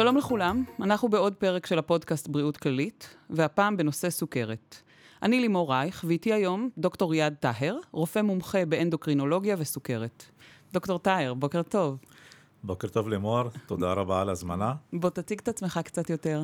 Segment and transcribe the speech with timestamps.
[0.00, 4.76] שלום לכולם, אנחנו בעוד פרק של הפודקאסט בריאות כללית, והפעם בנושא סוכרת.
[5.22, 10.24] אני לימור רייך, ואיתי היום דוקטור יעד טהר, רופא מומחה באנדוקרינולוגיה וסוכרת.
[10.72, 11.98] דוקטור טהר, בוקר טוב.
[12.64, 14.74] בוקר טוב לימור, תודה רבה על הזמנה.
[14.92, 16.42] בוא תציג את עצמך קצת יותר.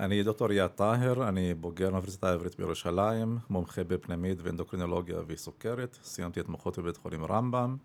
[0.00, 6.78] אני דוקטור יעד טהר, אני בוגר האוניברסיטה העברית בירושלים, מומחה בפנימית ואנדוקרינולוגיה וסוכרת, סיימתי התמחות
[6.78, 7.76] בבית חולים רמב"ם,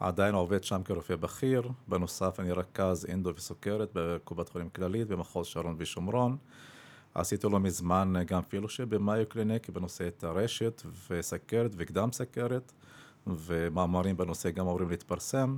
[0.00, 5.74] עדיין עובד שם כרופא בכיר, בנוסף אני רכז אנדו וסוכרת בקופת חולים כללית במחוז שרון
[5.78, 6.36] ושומרון.
[7.14, 12.72] עשיתי לא מזמן גם פילושיפ במיו קליניק בנושא טרשת וסכרת וקדם סכרת,
[13.26, 15.56] ומאמרים בנושא גם אמורים להתפרסם.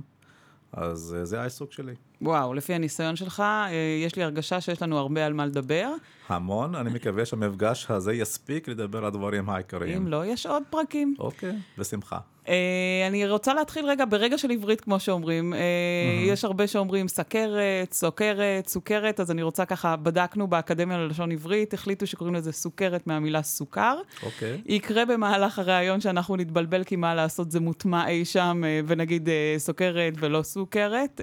[0.73, 1.95] אז אה, זה העיסוק שלי.
[2.21, 3.69] וואו, לפי הניסיון שלך, אה,
[4.05, 5.93] יש לי הרגשה שיש לנו הרבה על מה לדבר.
[6.29, 10.01] המון, אני מקווה שהמפגש הזה יספיק לדבר על הדברים העיקריים.
[10.01, 11.15] אם לא, יש עוד פרקים.
[11.19, 12.19] אוקיי, בשמחה.
[12.51, 15.53] אה, אני רוצה להתחיל רגע ברגע של עברית, כמו שאומרים.
[15.53, 16.31] Mm-hmm.
[16.31, 22.07] יש הרבה שאומרים סכרת, סוכרת, סוכרת, אז אני רוצה ככה, בדקנו באקדמיה ללשון עברית, החליטו
[22.07, 23.97] שקוראים לזה סוכרת מהמילה סוכר.
[24.23, 24.61] אוקיי.
[24.65, 30.43] יקרה במהלך הראיון שאנחנו נתבלבל, כי מה לעשות, זה מוטמע אי שם, ונגיד סוכרת ולא
[30.43, 31.21] סוכרת.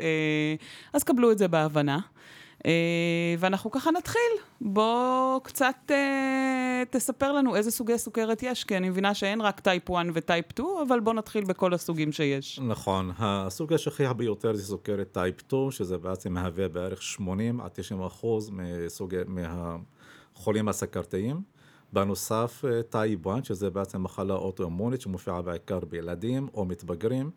[0.92, 1.98] אז קבלו את זה בהבנה.
[2.58, 2.60] Uh,
[3.38, 4.32] ואנחנו ככה נתחיל.
[4.60, 5.92] בוא קצת uh,
[6.90, 10.44] תספר לנו איזה סוגי סוכרת יש, כי אני מבינה שאין רק type 1 ו type
[10.52, 12.60] 2, אבל בוא נתחיל בכל הסוגים שיש.
[12.62, 18.02] נכון, הסוג השכיח ביותר זה סוכרת type 2, שזה בעצם מהווה בערך 80 עד 90
[18.02, 21.42] אחוז מסוג, מהחולים הסכרתיים.
[21.92, 27.30] בנוסף, type 1, שזה בעצם מחלה אוטואימונית שמופיעה בעיקר בילדים או מתבגרים.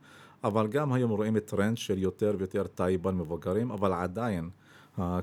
[0.44, 4.50] אבל גם היום רואים טרנד של יותר ויותר type 1 במבוגרים, אבל עדיין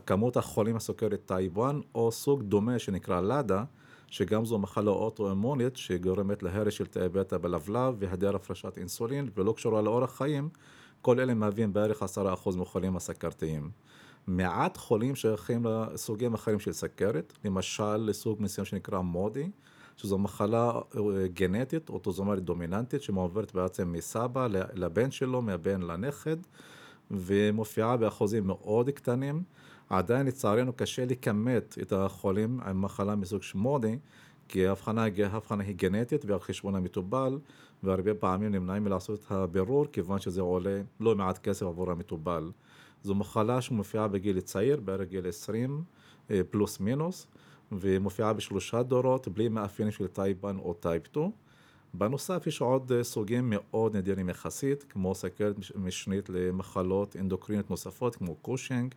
[0.07, 3.65] כמות החולים הסוכרת טייבן או סוג דומה שנקרא לאדה,
[4.07, 9.83] שגם זו מחלה אוטואימונית שגורמת להרס של תאי בטא בלבלב והיעדר הפרשת אינסולין ולא קשורה
[9.83, 10.49] לאורח חיים,
[11.03, 13.71] כל אלה מהווים בערך עשרה אחוז מחולים הסכרתיים.
[14.27, 19.51] מעט חולים שייכים לסוגים אחרים של סכרת, למשל לסוג מסוים שנקרא מודי,
[19.97, 26.37] שזו מחלה אה, גנטית, אוטוזומלית דומיננטית, שמועברת בעצם מסבא לבן שלו, מהבן לנכד,
[27.11, 29.43] ומופיעה באחוזים מאוד קטנים.
[29.91, 33.99] עדיין לצערנו קשה לכמת את החולים עם מחלה מסוג MODY,
[34.49, 37.39] כי ההבחנה, ההבחנה היא גנטית ועל חשבון המטופל,
[37.83, 42.51] והרבה פעמים נמנעים מלעשות את הבירור, כיוון שזה עולה לא מעט כסף עבור המטופל.
[43.03, 45.83] זו מחלה שמופיעה בגיל צעיר, בערך גיל 20
[46.31, 47.27] אה, פלוס מינוס,
[47.73, 51.31] ומופיעה בשלושה דורות בלי מאפיינים של type 1 או type 2.
[51.95, 58.35] בנוסף יש עוד אה, סוגים מאוד נדירים יחסית, כמו סכרת משנית למחלות אנדוקריניות נוספות, כמו
[58.35, 58.95] קושינג,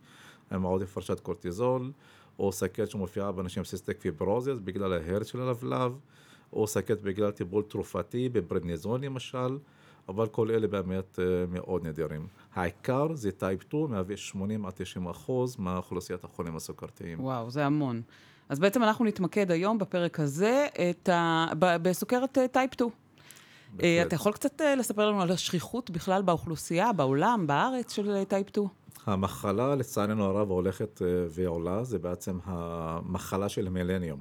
[0.52, 1.92] עם עודף הפרשת קורטיזול,
[2.38, 5.92] או סכרת שמופיעה באנשים cystic fibrosis בגלל ההרס של הלבלב,
[6.52, 9.58] או סכרת בגלל טיפול תרופתי בפרדניזון למשל,
[10.08, 12.26] אבל כל אלה באמת אה, מאוד נדירים.
[12.54, 17.20] העיקר זה type 2, מהווה 80 עד 90 אחוז מאוכלוסיית החולים הסוכרתיים.
[17.20, 18.02] וואו, זה המון.
[18.48, 20.66] אז בעצם אנחנו נתמקד היום בפרק הזה
[21.08, 21.46] ה...
[21.82, 22.90] בסוכרת type 2.
[23.72, 24.06] בהחלט.
[24.06, 28.66] אתה יכול קצת אה, לספר לנו על השכיחות בכלל באוכלוסייה, בעולם, בארץ של type 2?
[29.06, 34.20] המחלה, לצערנו הרב, הולכת אה, ועולה, זה בעצם המחלה של מילניום.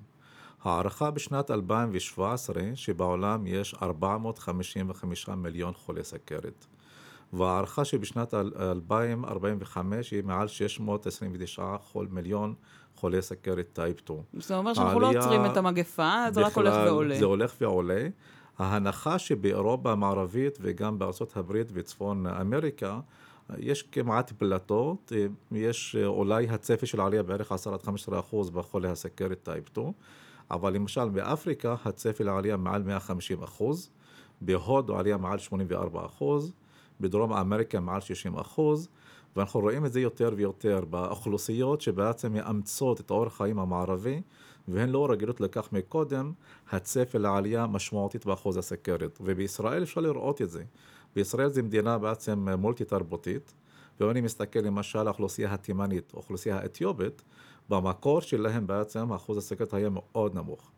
[0.63, 6.65] הערכה בשנת 2017 שבעולם יש 455 מיליון חולי סכרת.
[7.33, 11.63] וההערכה שבשנת 2045 היא מעל 629
[12.09, 12.53] מיליון
[12.95, 14.19] חולי סכרת טייפ 2.
[14.33, 17.19] זה אומר שאנחנו לא עוצרים את המגפה, זה רק הולך ועולה.
[17.19, 18.07] זה הולך ועולה.
[18.61, 22.99] ההנחה שבאירופה המערבית וגם בארצות הברית וצפון אמריקה,
[23.57, 25.11] יש כמעט פלטות,
[25.51, 27.55] יש אולי הצפי של עלייה בערך 10-15%
[28.53, 29.91] בחולי הסכרת טייפ 2,
[30.51, 32.83] אבל למשל באפריקה הצפי לעלייה מעל
[33.59, 33.63] 150%,
[34.41, 35.37] בהודו עלייה מעל
[36.19, 36.23] 84%,
[37.01, 38.89] בדרום אמריקה מעל 60 אחוז,
[39.35, 44.21] ואנחנו רואים את זה יותר ויותר באוכלוסיות שבעצם מאמצות את האורח חיים המערבי,
[44.67, 46.31] והן לא רגילות לכך מקודם,
[46.71, 49.19] הצפי לעלייה משמעותית באחוז הסכרת.
[49.21, 50.63] ובישראל אפשר לראות את זה.
[51.15, 53.53] בישראל זו מדינה בעצם multi תרבותית,
[53.99, 57.21] ואם אני מסתכל למשל על האוכלוסייה התימנית, האוכלוסייה האתיופית,
[57.69, 60.71] במקור שלהם בעצם אחוז הסכרת היה מאוד נמוך.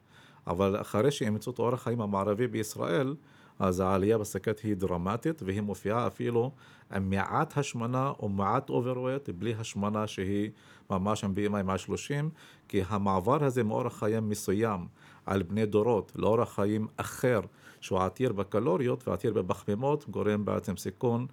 [0.47, 3.15] אבל אחרי שאימצו את אורח החיים המערבי בישראל,
[3.59, 6.51] אז העלייה בסכרת היא דרמטית והיא מופיעה אפילו
[6.91, 10.49] עם מעט השמנה או מעט overweight בלי השמנה שהיא
[10.89, 12.29] ממש עם BMI מעל 30
[12.67, 14.87] כי המעבר הזה מאורח חיים מסוים
[15.25, 17.39] על פני דורות לאורח חיים אחר
[17.81, 21.27] שהוא עתיר בקלוריות ועתיר בפחמימות גורם בעצם סיכון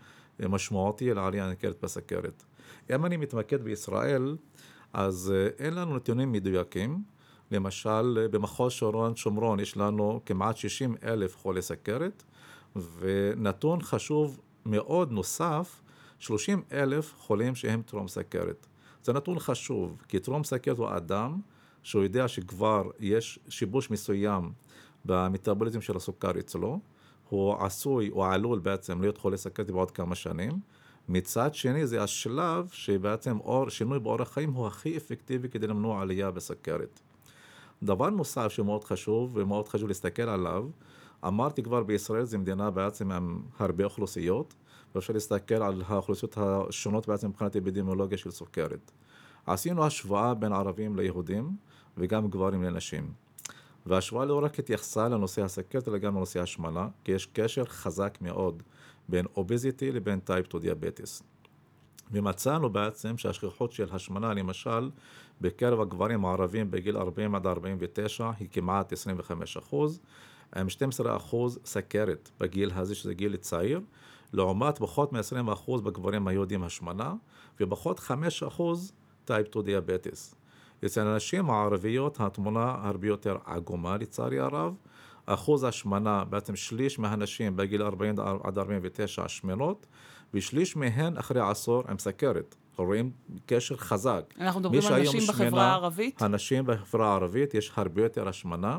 [0.49, 2.45] משמעותי לעלייה ניכרת בסכרת.
[2.95, 4.37] אם אני מתמקד בישראל
[4.93, 7.03] אז אה, אין לנו נתונים מדויקים
[7.51, 12.23] למשל, במחוז שרון שומרון יש לנו כמעט 60 אלף חולי סכרת,
[12.77, 15.81] ונתון חשוב מאוד נוסף,
[16.19, 18.67] 30 אלף חולים שהם טרום סכרת.
[19.03, 21.41] זה נתון חשוב, כי טרום סכרת הוא אדם
[21.83, 24.53] שהוא יודע שכבר יש שיבוש מסוים
[25.05, 26.81] במטאבוליזם של הסוכר אצלו,
[27.29, 30.53] הוא עשוי, הוא עלול בעצם להיות חולה סכרת בעוד כמה שנים.
[31.09, 36.31] מצד שני זה השלב שבעצם אור, שינוי באורח חיים הוא הכי אפקטיבי כדי למנוע עלייה
[36.31, 37.01] בסכרת.
[37.83, 40.67] דבר נוסף שמאוד חשוב ומאוד חשוב להסתכל עליו,
[41.27, 44.55] אמרתי כבר בישראל זו מדינה בעצם עם הרבה אוכלוסיות,
[44.95, 48.93] ואפשר להסתכל על האוכלוסיות השונות בעצם מבחינת אפידמיולוגיה של סוכרת.
[49.47, 51.57] עשינו השוואה בין ערבים ליהודים
[51.97, 53.13] וגם גברים לנשים.
[53.87, 58.63] וההשוואה לא רק התייחסה לנושא הסכרת אלא גם לנושא השמנה, כי יש קשר חזק מאוד
[59.09, 61.23] בין obesity לבין type 2 diabetes.
[62.13, 64.91] ומצאנו בעצם שהשכיחות של השמנה, למשל,
[65.41, 70.01] בקרב הגברים הערבים בגיל 40 עד 49 היא כמעט 25 אחוז,
[70.57, 73.81] עם 12 אחוז סכרת בגיל הזה, שזה גיל צעיר,
[74.33, 77.15] לעומת פחות מ-20 אחוז בגברים היהודים השמנה,
[77.61, 78.93] ופחות 5 אחוז
[79.25, 80.35] type 2 diabetes.
[80.85, 84.75] אצל הנשים הערביות התמונה הרבה יותר עגומה לצערי הרב.
[85.27, 88.15] אחוז השמנה, בעצם שליש מהנשים בגיל 40
[88.45, 89.87] עד 49 שמנות,
[90.35, 92.57] ושליש מהן אחרי עשור עם סכרת.
[92.77, 93.11] רואים
[93.47, 94.35] קשר חזק.
[94.41, 96.23] אנחנו מדברים על נשים שמנה, בחברה הערבית?
[96.23, 98.79] הנשים בחברה הערבית יש הרבה יותר השמנה,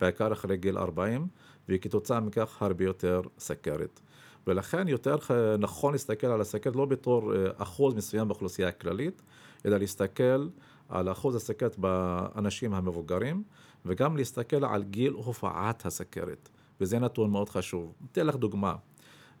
[0.00, 1.26] בעיקר אחרי גיל 40,
[1.68, 4.00] וכתוצאה מכך הרבה יותר סכרת.
[4.46, 5.16] ולכן יותר
[5.58, 9.22] נכון להסתכל על הסכרת לא בתור אה, אחוז מסוים באוכלוסייה הכללית,
[9.66, 10.48] אלא להסתכל
[10.88, 13.42] על אחוז הסכרת באנשים המבוגרים,
[13.84, 16.48] וגם להסתכל על גיל הופעת הסכרת,
[16.80, 17.94] וזה נתון מאוד חשוב.
[18.12, 18.74] אתן לך דוגמה.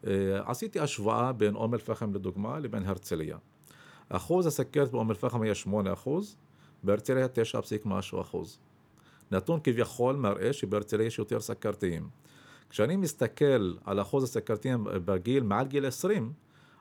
[0.06, 0.12] אה,
[0.44, 3.36] עשיתי השוואה בין אום אל-פחם לדוגמה לבין הרצליה.
[4.12, 6.36] אחוז הסכרת באום אל-פחם היה 8 אחוז,
[6.82, 8.58] בהרצליה 9 פסיק משהו אחוז.
[9.30, 12.08] נתון כביכול מראה שבהרצליה יש יותר סכרתיים.
[12.70, 16.32] כשאני מסתכל על אחוז הסכרתיים בגיל מעל גיל 20,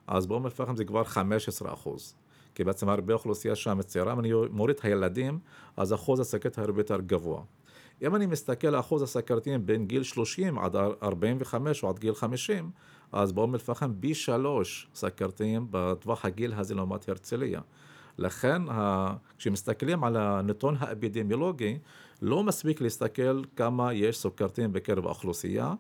[0.08, 2.16] אז באום אל-פחם זה כבר 15 אחוז.
[2.56, 5.40] כי בעצם הרבה אוכלוסייה שם צעירה, אם אני מוריד את הילדים,
[5.78, 7.42] אז אחוז הסכרת הרבה יותר גבוה.
[8.02, 12.72] אם אני מסתכל על אחוז הסכרתיים בין גיל 30 עד 45 או עד גיל 50,
[13.12, 17.62] אז באום אל-פחם פי שלוש סכרתיים בטווח הגיל הזה לעומת הרצליה.
[18.18, 18.62] לכן,
[19.38, 21.78] כשמסתכלים על הנתון האפידמיולוגי,
[22.22, 25.74] לא מספיק להסתכל כמה יש סוכרתיים בקרב האוכלוסייה,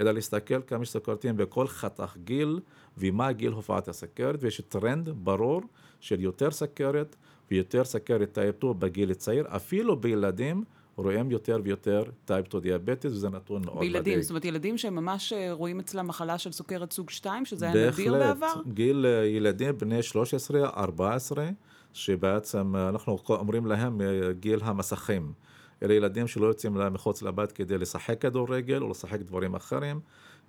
[0.00, 2.60] אלא להסתכל כמה יש סוכרתיים בכל חתך גיל
[2.98, 5.62] ומה גיל הופעת הסכרת, ויש טרנד ברור
[6.00, 7.16] של יותר סכרת
[7.50, 10.64] ויותר סכרת type 2 בגיל צעיר, אפילו בילדים
[10.96, 13.92] רואים יותר ויותר type 2 diabetes, וזה נתון מאוד מדאיג.
[13.92, 17.90] בילדים, זאת אומרת ילדים שממש אה, רואים אצלם מחלה של סוכרת סוג 2, שזה היה
[17.90, 18.34] נדיר בעבר?
[18.40, 21.48] בהחלט, גיל אה, ילדים בני 13, 14,
[21.92, 24.00] שבעצם אה, אנחנו אומרים להם
[24.40, 25.32] גיל המסכים.
[25.82, 30.00] אלה ילדים שלא יוצאים מחוץ לבית כדי לשחק כדורגל או לשחק דברים אחרים,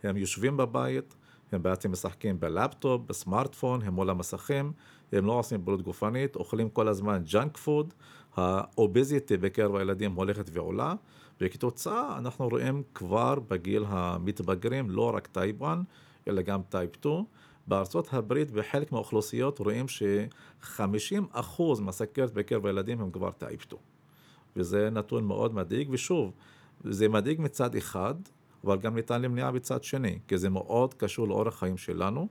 [0.04, 1.16] הם יושבים בבית,
[1.52, 4.72] הם בעצם משחקים בלפטופ, בסמארטפון, הם מול המסכים,
[5.12, 7.94] הם לא עושים פעילות גופנית, אוכלים כל הזמן junk food,
[8.38, 10.94] ה obesity בקרב הילדים הולכת ועולה,
[11.42, 15.78] וכתוצאה אנחנו רואים כבר בגיל המתבגרים לא רק type 1,
[16.28, 17.24] אלא גם type 2.
[17.68, 23.82] בארצות הברית בחלק מהאוכלוסיות רואים ש-50% מהסכרת בקרב הילדים הם כבר טייפ 2.
[24.56, 26.32] וזה נתון מאוד מדאיג, ושוב,
[26.84, 28.16] זה מדאיג מצד אחד,
[28.64, 32.28] אבל גם ניתן למניעה מצד שני, כי זה מאוד קשור לאורח חיים שלנו.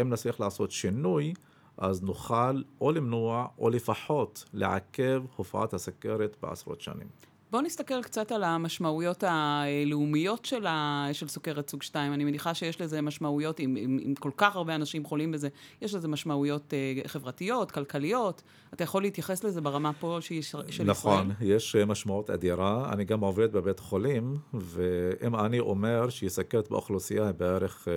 [0.00, 1.34] אם נצליח לעשות שינוי,
[1.78, 7.08] אז נוכל או למנוע או לפחות לעכב הופעת הסכרת בעשרות שנים.
[7.54, 11.06] בואו נסתכל קצת על המשמעויות הלאומיות של, ה...
[11.12, 12.12] של סוכרת סוג 2.
[12.12, 15.48] אני מניחה שיש לזה משמעויות, אם, אם, אם כל כך הרבה אנשים חולים בזה,
[15.82, 16.72] יש לזה משמעויות
[17.04, 18.42] uh, חברתיות, כלכליות.
[18.72, 21.26] אתה יכול להתייחס לזה ברמה פה של, של נכון, ישראל?
[21.26, 22.92] נכון, יש משמעות אדירה.
[22.92, 27.88] אני גם עובד בבית חולים, ואם אני אומר שהיא סכרת באוכלוסייה בערך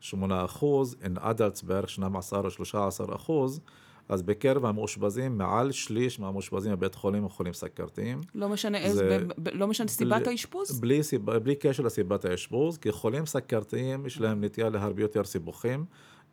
[0.00, 3.60] 8 אחוז, in adults בערך 12 או 13 אחוז,
[4.08, 8.20] אז בקרב המאושפזים, מעל שליש מהמאושפזים בבית חולים הם חולים סכרתיים.
[8.34, 10.80] לא משנה איזה, ב, לא משנה סיבת בלי, האשפוז?
[10.80, 11.00] בלי,
[11.42, 15.84] בלי קשר לסיבת האשפוז, כי חולים סכרתיים יש להם נטייה להרבה יותר סיבוכים,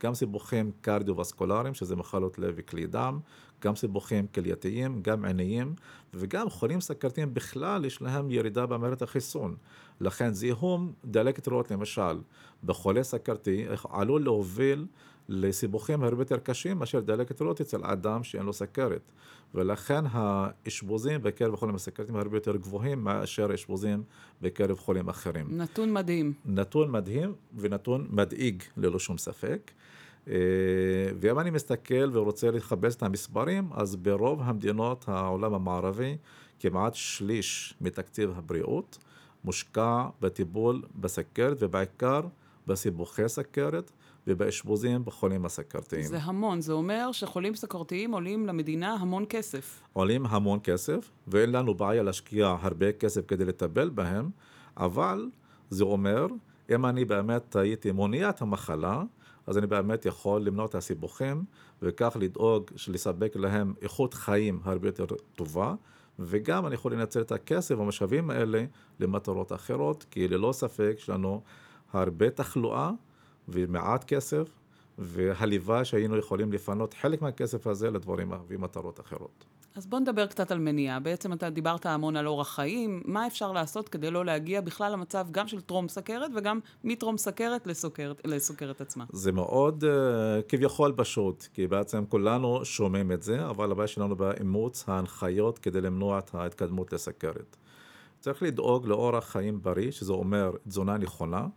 [0.04, 3.20] גם סיבוכים קרדיו-וסקולריים, שזה מחלות לב וכלי דם,
[3.64, 5.74] גם סיבוכים כלייתיים, גם עיניים,
[6.14, 9.56] וגם חולים סכרתיים בכלל יש להם ירידה במערכת החיסון.
[10.02, 12.20] לכן זיהום דלקת ריאות למשל,
[12.64, 14.86] בחולה סכרתי עלול להוביל
[15.30, 19.12] לסיבוכים הרבה יותר קשים מאשר דלקת ריאות אצל אדם שאין לו סכרת.
[19.56, 24.04] ולכן האשפוזים בקרב חולים הסכרתיים הרבה יותר גבוהים מאשר אשפוזים
[24.42, 25.46] בקרב חולים אחרים.
[25.50, 26.34] נתון מדהים.
[26.46, 29.72] נתון מדהים ונתון מדאיג ללא שום ספק.
[30.30, 30.34] אה,
[31.20, 36.18] ואם אני מסתכל ורוצה לכבס את המספרים, אז ברוב המדינות העולם המערבי
[36.60, 38.98] כמעט שליש מתקציב הבריאות
[39.44, 42.22] מושקע בטיפול בסכרת ובעיקר
[42.68, 43.92] בסיבוכי סכרת.
[44.28, 46.04] ובאשפוזים בחולים הסכרתיים.
[46.04, 49.82] זה המון, זה אומר שחולים סכרתיים עולים למדינה המון כסף.
[49.94, 54.30] עולים המון כסף, ואין לנו בעיה להשקיע הרבה כסף כדי לטפל בהם,
[54.78, 55.30] אבל
[55.70, 56.28] זה אומר,
[56.76, 59.04] אם אני באמת הייתי מונע את המחלה,
[59.48, 61.44] אז אני באמת יכול למנוע את הסיבוכים,
[61.82, 65.74] וכך לדאוג לספק להם איכות חיים הרבה יותר טובה,
[66.20, 68.66] וגם אני יכול לנצל את הכסף והמשאבים האלה
[69.00, 71.42] למטרות אחרות, כי ללא ספק יש לנו
[71.94, 72.92] הרבה תחלואה
[73.50, 74.48] ומעט כסף,
[74.98, 79.46] והלוואי שהיינו יכולים לפנות חלק מהכסף הזה לדברים ומטרות אחרות.
[79.76, 81.00] אז בוא נדבר קצת על מניעה.
[81.00, 83.02] בעצם אתה דיברת המון על אורח חיים.
[83.06, 87.68] מה אפשר לעשות כדי לא להגיע בכלל למצב גם של טרום סכרת וגם מטרום סכרת
[87.68, 89.06] לסוכרת, לסוכרת עצמה?
[89.14, 89.88] זה מאוד uh,
[90.48, 96.20] כביכול פשוט, כי בעצם כולנו שומעים את זה, אבל הבעיה שלנו באימוץ ההנחיות כדי למנוע
[96.20, 97.56] את ההתקדמות לסכרת.
[98.20, 101.48] צריך לדאוג לאורח חיים בריא, שזה אומר תזונה נכונה,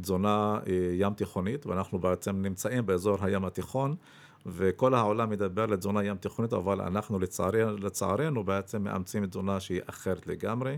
[0.00, 3.96] תזונה uh, ים תיכונית, ואנחנו בעצם נמצאים באזור הים התיכון.
[4.46, 10.26] וכל העולם מדבר לתזונה ים תיכונית, אבל אנחנו לצערנו, לצערנו בעצם מאמצים תזונה שהיא אחרת
[10.26, 10.76] לגמרי.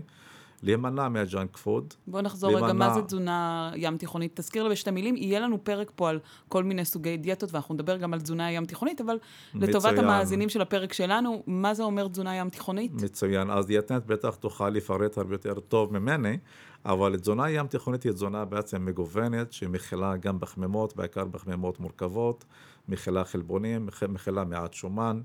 [0.63, 1.93] להימנע מהג'אנק פוד.
[2.07, 2.67] בוא נחזור להימנע...
[2.67, 4.31] רגע, מה זה תזונה ים תיכונית?
[4.35, 6.19] תזכיר לי בשתי מילים, יהיה לנו פרק פה על
[6.49, 9.17] כל מיני סוגי דיאטות, ואנחנו נדבר גם על תזונה ים תיכונית, אבל
[9.53, 9.69] מצוין.
[9.69, 12.91] לטובת המאזינים של הפרק שלנו, מה זה אומר תזונה ים תיכונית?
[12.93, 16.37] מצוין, אז דיאטנט בטח תוכל לפרט הרבה יותר טוב ממני,
[16.85, 22.45] אבל תזונה ים תיכונית היא תזונה בעצם מגוונת, שמכילה גם בחמימות, בעיקר בחמימות מורכבות,
[22.87, 25.21] מכילה חלבונים, מכילה מעט שומן,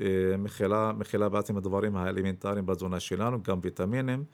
[0.00, 0.06] אה,
[0.38, 4.24] מכילה, מכילה בעצם הדברים האלמנטריים בתזונה שלנו, גם ויטמינים.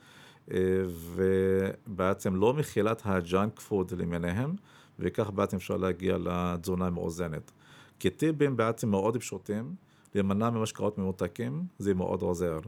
[1.15, 4.55] ובעצם לא מכילת ה junk food למיניהם,
[4.99, 7.51] וכך בעצם אפשר להגיע לתזונה מאוזנת.
[7.99, 9.75] כטיפים בעצם מאוד פשוטים,
[10.15, 12.59] להימנע ממשקאות ממותקים, זה מאוד עוזר.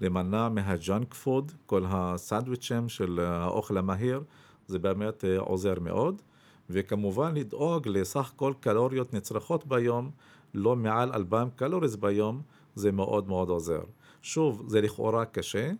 [0.00, 4.22] להימנע מה junk food, כל הסנדוויצ'ים של האוכל המהיר,
[4.66, 6.22] זה באמת אה, עוזר מאוד.
[6.70, 10.10] וכמובן לדאוג לסך כל קלוריות נצרכות ביום,
[10.54, 12.42] לא מעל 2,000 calories ביום,
[12.74, 13.80] זה מאוד מאוד עוזר.
[14.22, 15.70] שוב, זה לכאורה קשה,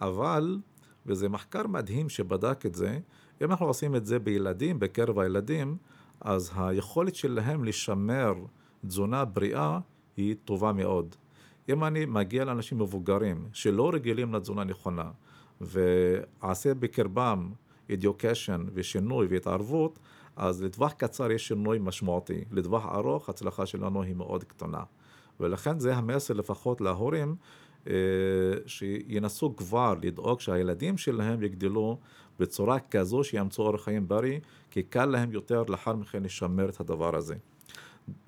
[0.00, 0.58] אבל
[1.06, 2.98] וזה מחקר מדהים שבדק את זה.
[3.42, 5.76] אם אנחנו עושים את זה בילדים, בקרב הילדים,
[6.20, 8.34] אז היכולת שלהם לשמר
[8.86, 9.78] תזונה בריאה
[10.16, 11.14] היא טובה מאוד.
[11.68, 15.10] אם אני מגיע לאנשים מבוגרים שלא רגילים לתזונה נכונה
[15.60, 17.50] ועשה בקרבם
[17.90, 19.98] education ושינוי והתערבות,
[20.38, 22.44] אז לטווח קצר יש שינוי משמעותי.
[22.50, 24.82] לטווח ארוך ההצלחה שלנו היא מאוד קטנה.
[25.40, 27.36] ולכן זה המסר לפחות להורים
[27.88, 27.94] אה,
[28.66, 31.98] שינסו כבר לדאוג שהילדים שלהם יגדלו
[32.38, 34.38] בצורה כזו שיאמצו אורח חיים בריא,
[34.70, 37.34] כי קל להם יותר לאחר מכן לשמר את הדבר הזה.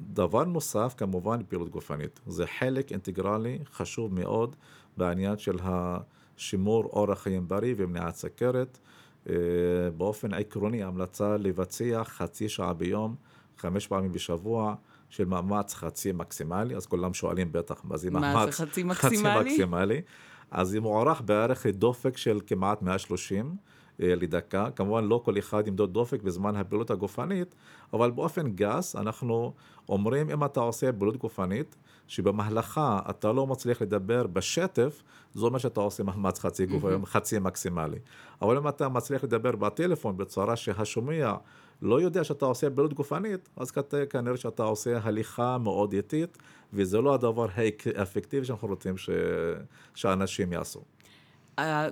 [0.00, 2.20] דבר נוסף, כמובן, פעילות גופנית.
[2.26, 4.56] זה חלק אינטגרלי חשוב מאוד
[4.96, 8.78] בעניין של השימור אורח חיים בריא ומניעת סכרת.
[9.28, 9.34] אה,
[9.96, 13.14] באופן עקרוני, המלצה לבצע חצי שעה ביום,
[13.58, 14.74] חמש פעמים בשבוע,
[15.10, 19.40] של מאמץ חצי מקסימלי, אז כולם שואלים בטח מה זה מאמץ מה זה חצי מקסימלי?
[19.40, 20.00] חצי מקסימלי.
[20.50, 23.56] אז זה מוערך בערך דופק של כמעט 130
[24.02, 24.70] אה, לדקה.
[24.76, 27.54] כמובן לא כל אחד ימדוד דופק בזמן הפעילות הגופנית,
[27.92, 29.52] אבל באופן גס אנחנו
[29.88, 31.76] אומרים אם אתה עושה פעילות גופנית,
[32.10, 35.02] שבמהלכה אתה לא מצליח לדבר בשטף,
[35.34, 37.98] זה אומר שאתה עושה מאמץ חצי, גוף, חצי מקסימלי.
[38.42, 41.34] אבל אם אתה מצליח לדבר בטלפון בצורה שהשומע
[41.82, 43.72] לא יודע שאתה עושה פעילות גופנית, אז
[44.10, 46.38] כנראה שאתה עושה הליכה מאוד איטית,
[46.72, 47.46] וזה לא הדבר
[47.96, 49.10] האפקטיבי שאנחנו רוצים ש...
[49.94, 50.80] שאנשים יעשו.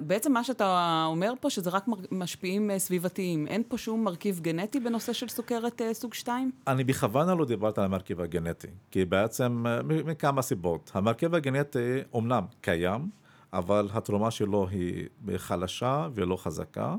[0.01, 3.47] בעצם מה שאתה אומר פה, שזה רק משפיעים אה, סביבתיים.
[3.47, 6.51] אין פה שום מרכיב גנטי בנושא של סוכרת אה, סוג 2?
[6.67, 10.91] אני בכוונה לא דיברתי על המרכיב הגנטי, כי בעצם אה, מכמה סיבות.
[10.95, 13.11] המרכיב הגנטי אומנם קיים,
[13.53, 16.95] אבל התרומה שלו היא חלשה ולא חזקה.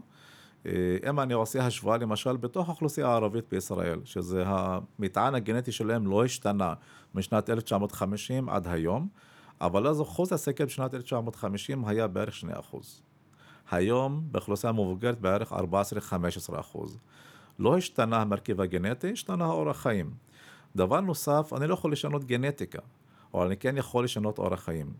[1.09, 6.73] אם אני עושה השוואה למשל בתוך האוכלוסייה הערבית בישראל, שזה המטען הגנטי שלהם לא השתנה
[7.15, 9.07] משנת 1950 עד היום,
[9.61, 12.77] אבל אז אחוז הסקר בשנת 1950 היה בערך 2%.
[13.71, 15.55] היום באוכלוסייה המבוגרת בערך 14-15%.
[17.59, 20.11] לא השתנה המרכיב הגנטי, השתנה האורח חיים.
[20.75, 22.79] דבר נוסף, אני לא יכול לשנות גנטיקה,
[23.33, 24.93] אבל אני כן יכול לשנות אורח חיים.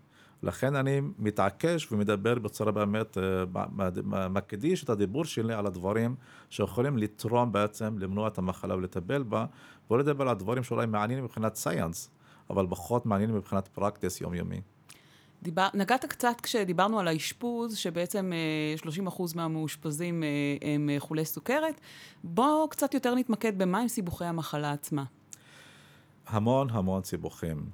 [0.44, 6.16] לכן אני מתעקש ומדבר בצורה באמת, אה, מקדיש את הדיבור שלי על הדברים
[6.50, 9.46] שיכולים לתרום בעצם למנוע את המחלה ולטפל בה,
[9.92, 12.12] ולא לדבר על הדברים שאולי מעניינים מבחינת סייאנס,
[12.50, 14.62] אבל פחות מעניינים מבחינת פרקטיס יומיומי.
[15.44, 18.32] דיבר, נגעת קצת כשדיברנו על האשפוז, שבעצם
[18.84, 20.30] 30% אה, מהמאושפזים אה,
[20.74, 21.82] הם חולי סוכרת.
[22.24, 25.04] בואו קצת יותר נתמקד במה הם סיבוכי המחלה עצמה.
[26.28, 27.70] המון המון סיבוכים.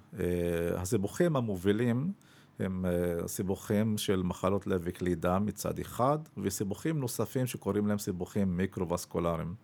[0.78, 2.12] הסיבוכים המובילים
[2.60, 8.58] הם אה, סיבוכים של מחלות לב וכלי דם מצד אחד, וסיבוכים נוספים שקוראים להם סיבוכים
[8.58, 9.56] מיקרו-וסקולריים.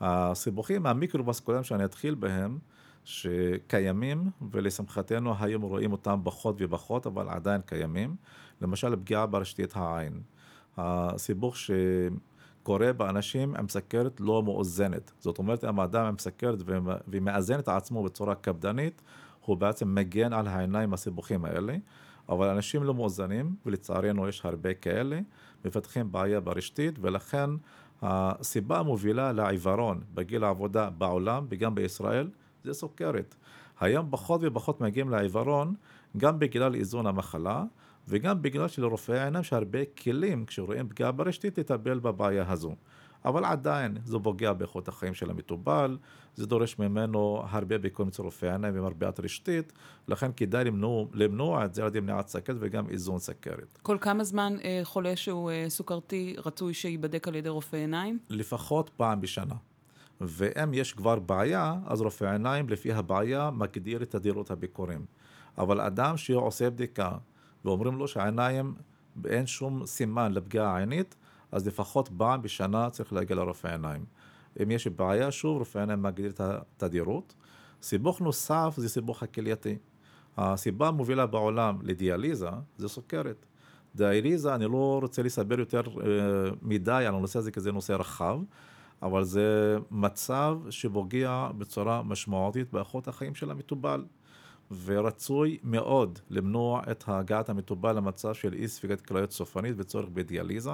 [0.00, 2.58] הסיבוכים המיקרו-בסקולריים שאני אתחיל בהם,
[3.06, 8.16] שקיימים, ולשמחתנו היום רואים אותם פחות ופחות, אבל עדיין קיימים.
[8.60, 10.20] למשל, פגיעה ברשתית העין.
[10.76, 15.12] הסיבוך שקורה באנשים עם סכרת לא מאוזנת.
[15.18, 16.58] זאת אומרת, אם האדם עם סכרת
[17.08, 19.02] ומאזן את עצמו בצורה קפדנית,
[19.44, 21.76] הוא בעצם מגן על העיניים הסיבוכים האלה.
[22.28, 25.20] אבל אנשים לא מאוזנים, ולצערנו יש הרבה כאלה,
[25.64, 27.50] מפתחים בעיה ברשתית, ולכן
[28.02, 32.28] הסיבה המובילה לעיוורון בגיל העבודה בעולם וגם בישראל
[32.66, 33.34] זה סוכרת.
[33.80, 35.74] היום פחות ופחות מגיעים לעיוורון
[36.16, 37.64] גם בגלל איזון המחלה
[38.08, 42.74] וגם בגלל שלרופאי העיניים יש הרבה כלים כשרואים פגיעה ברשתית לטפל בבעיה הזו.
[43.24, 45.98] אבל עדיין זה פוגע באיכות החיים של המטובל,
[46.34, 49.72] זה דורש ממנו הרבה ביקורים אצל רופאי עיניים ומרפאת רשתית,
[50.08, 53.78] לכן כדאי למנוע, למנוע את זה על ידי מניעת סכרת וגם איזון סכרת.
[53.82, 58.18] כל כמה זמן אה, חולה שהוא אה, סוכרתי רצוי שייבדק על ידי רופא עיניים?
[58.30, 59.54] לפחות פעם בשנה.
[60.20, 65.04] ואם יש כבר בעיה, אז רופא עיניים לפי הבעיה מגדיר את תדירות הביקורים.
[65.58, 67.10] אבל אדם שעושה בדיקה
[67.64, 68.74] ואומרים לו שהעיניים,
[69.24, 71.16] אין שום סימן לפגיעה עינית,
[71.52, 74.04] אז לפחות פעם בשנה צריך להגיע לרופא עיניים.
[74.62, 77.34] אם יש בעיה, שוב, רופא עיניים מגדיר את התדירות.
[77.82, 79.76] סיבוך נוסף זה סיבוך הכלייתי.
[80.36, 83.46] הסיבה המובילה בעולם לדיאליזה זה סוכרת.
[83.94, 88.38] דיאליזה, אני לא רוצה לסבר יותר אה, מדי על הנושא הזה, כי זה נושא רחב,
[89.02, 94.04] אבל זה מצב שפוגע בצורה משמעותית באיכות החיים של המטובל.
[94.84, 100.70] ורצוי מאוד למנוע את הגעת המטובל למצב של אי ספיגת כליות סופנית וצורך בדיאליזה.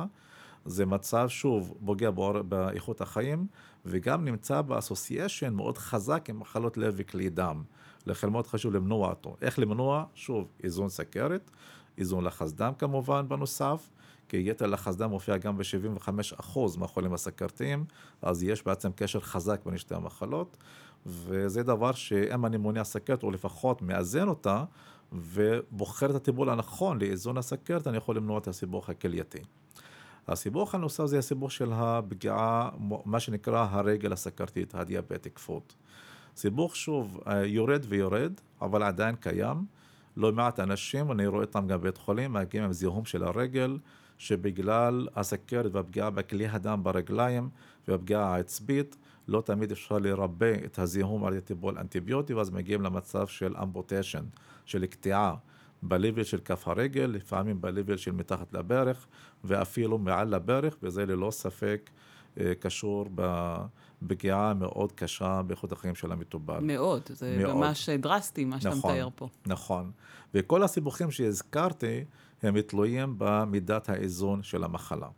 [0.65, 2.11] זה מצב, שוב, פוגע
[2.49, 3.47] באיכות החיים,
[3.87, 7.63] וגם נמצא באסוסיישן מאוד חזק עם מחלות לב וכלי דם.
[8.07, 9.37] לכן מאוד חשוב למנוע אותו.
[9.43, 10.05] איך למנוע?
[10.15, 11.51] שוב, איזון סכרת,
[11.99, 13.91] איזון לחץ דם כמובן בנוסף,
[14.33, 17.85] כי יתר לחץ דם מופיע גם ב-75% מהחולים הסכרתיים,
[18.23, 20.57] אז יש בעצם קשר חזק בין שתי המחלות,
[21.07, 24.65] וזה דבר שאם אני מונע סכרת, או לפחות מאזן אותה,
[25.13, 29.39] ובוחר את הטיפול הנכון לאיזון הסכרת, אני יכול למנוע את הסיבוך הכלייתי.
[30.29, 32.71] הסיבוך הנוסף זה הסיבוך של הפגיעה,
[33.05, 35.73] מה שנקרא הרגל הסכרתית, הדיאבטיק פוט.
[36.37, 39.65] סיבוך שוב יורד ויורד, אבל עדיין קיים.
[40.17, 43.79] לא מעט אנשים, אני רואה אותם גם בבית חולים, מגיעים עם זיהום של הרגל,
[44.23, 47.49] שבגלל הסכרת והפגיעה בכלי הדם ברגליים
[47.89, 48.97] והפגיעה העצבית,
[49.29, 54.25] לא תמיד אפשר לרבא את הזיהום על ידי טיפול אנטיביוטי, ואז מגיעים למצב של אמבוטיישן,
[54.65, 55.35] של קטיעה.
[55.83, 59.07] ב-level של כף הרגל, לפעמים ב-level של מתחת לברך,
[59.45, 61.91] ואפילו מעל לברך, וזה ללא ספק
[62.41, 66.61] אה, קשור בפגיעה מאוד קשה באיכות החיים של המטובל.
[66.61, 67.57] מאוד, זה מאוד.
[67.57, 69.29] ממש דרסטי מה שאתה נכון, מתאר פה.
[69.47, 69.91] נכון,
[70.35, 72.05] וכל הסיבוכים שהזכרתי,
[72.43, 75.09] הם תלויים במידת האיזון של המחלה.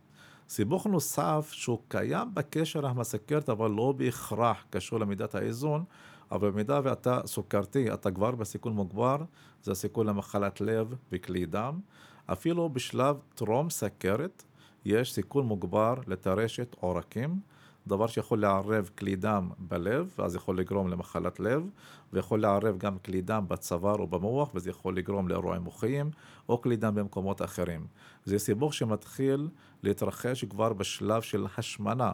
[0.49, 5.83] סיבוך נוסף שהוא קיים בקשר עם הסכרת, אבל לא בהכרח קשור למידת האיזון,
[6.31, 9.17] אבל במידה ואתה סוכרתי, אתה כבר בסיכון מוגבר,
[9.63, 11.79] זה הסיכון למחלת לב וכלי דם.
[12.25, 14.43] אפילו בשלב טרום סכרת,
[14.85, 17.39] יש סיכון מוגבר לטרשת עורקים,
[17.87, 21.69] דבר שיכול לערב כלי דם בלב, ואז יכול לגרום למחלת לב,
[22.13, 26.09] ויכול לערב גם כלי דם בצוואר או במוח, וזה יכול לגרום לאירועים מוחיים,
[26.49, 27.87] או כלי דם במקומות אחרים.
[28.25, 29.49] זה סיבוך שמתחיל
[29.83, 32.13] להתרחש כבר בשלב של השמנה.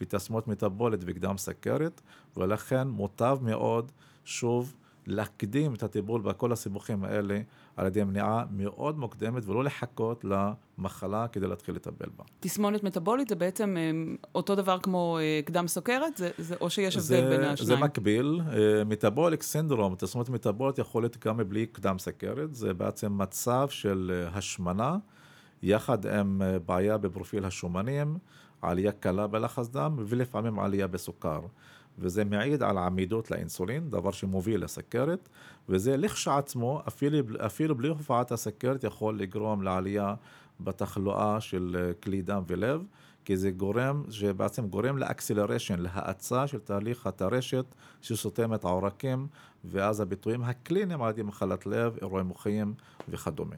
[0.00, 2.00] ותסמות מטבולת וקדם סכרת,
[2.36, 3.92] ולכן מוטב מאוד,
[4.24, 4.74] שוב,
[5.06, 7.40] להקדים את הטיפול בכל הסיבוכים האלה
[7.76, 12.24] על ידי מניעה מאוד מוקדמת ולא לחכות למחלה כדי להתחיל לטפל בה.
[12.40, 13.90] תסמונת מטבולית זה בעצם אה,
[14.34, 16.16] אותו דבר כמו אה, קדם סוכרת?
[16.16, 17.66] זה, זה, או שיש הבדל בין השניים?
[17.66, 18.40] זה מקביל.
[18.86, 22.54] מטבוליק סינדרום, תסמונת מטבולית יכול להיות גם בלי קדם סוכרת.
[22.54, 24.96] זה בעצם מצב של אה, השמנה
[25.62, 28.18] יחד עם בעיה בפרופיל השומנים.
[28.62, 31.40] עלייה קלה בלחץ דם ולפעמים עלייה בסוכר.
[32.00, 35.28] וזה מעיד על עמידות לאינסולין, דבר שמוביל לסכרת,
[35.68, 40.14] וזה לכשעצמו, אפילו, אפילו בלי הופעת הסכרת, יכול לגרום לעלייה
[40.60, 42.82] בתחלואה של אה, כלי דם ולב,
[43.24, 47.64] כי זה גורם, שבעצם גורם לאקסלרשן, להאצה של תהליך הטרשת
[48.02, 49.26] שסותם את העורקים,
[49.64, 52.74] ואז הביטויים הקליניים על ידי מחלת לב, אירועים מוחיים
[53.08, 53.56] וכדומה.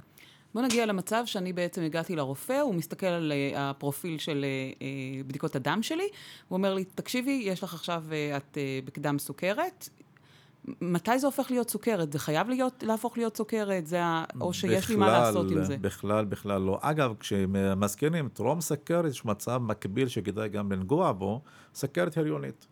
[0.55, 4.83] בוא נגיע למצב שאני בעצם הגעתי לרופא, הוא מסתכל על uh, הפרופיל של uh, uh,
[5.27, 6.09] בדיקות הדם שלי,
[6.49, 8.05] הוא אומר לי, תקשיבי, יש לך עכשיו,
[8.37, 9.89] את בקדם סוכרת,
[10.81, 12.13] מתי זה הופך להיות סוכרת?
[12.13, 13.87] זה חייב להיות, להפוך להיות סוכרת?
[13.87, 14.25] זה ה...
[14.41, 15.77] או שיש בכלל, לי מה לעשות עם זה?
[15.81, 16.79] בכלל, בכלל לא.
[16.81, 21.41] אגב, כשמזכירים טרום סכרת, יש מצב מקביל שכדאי גם לנגוע בו,
[21.75, 22.67] סכרת הריונית.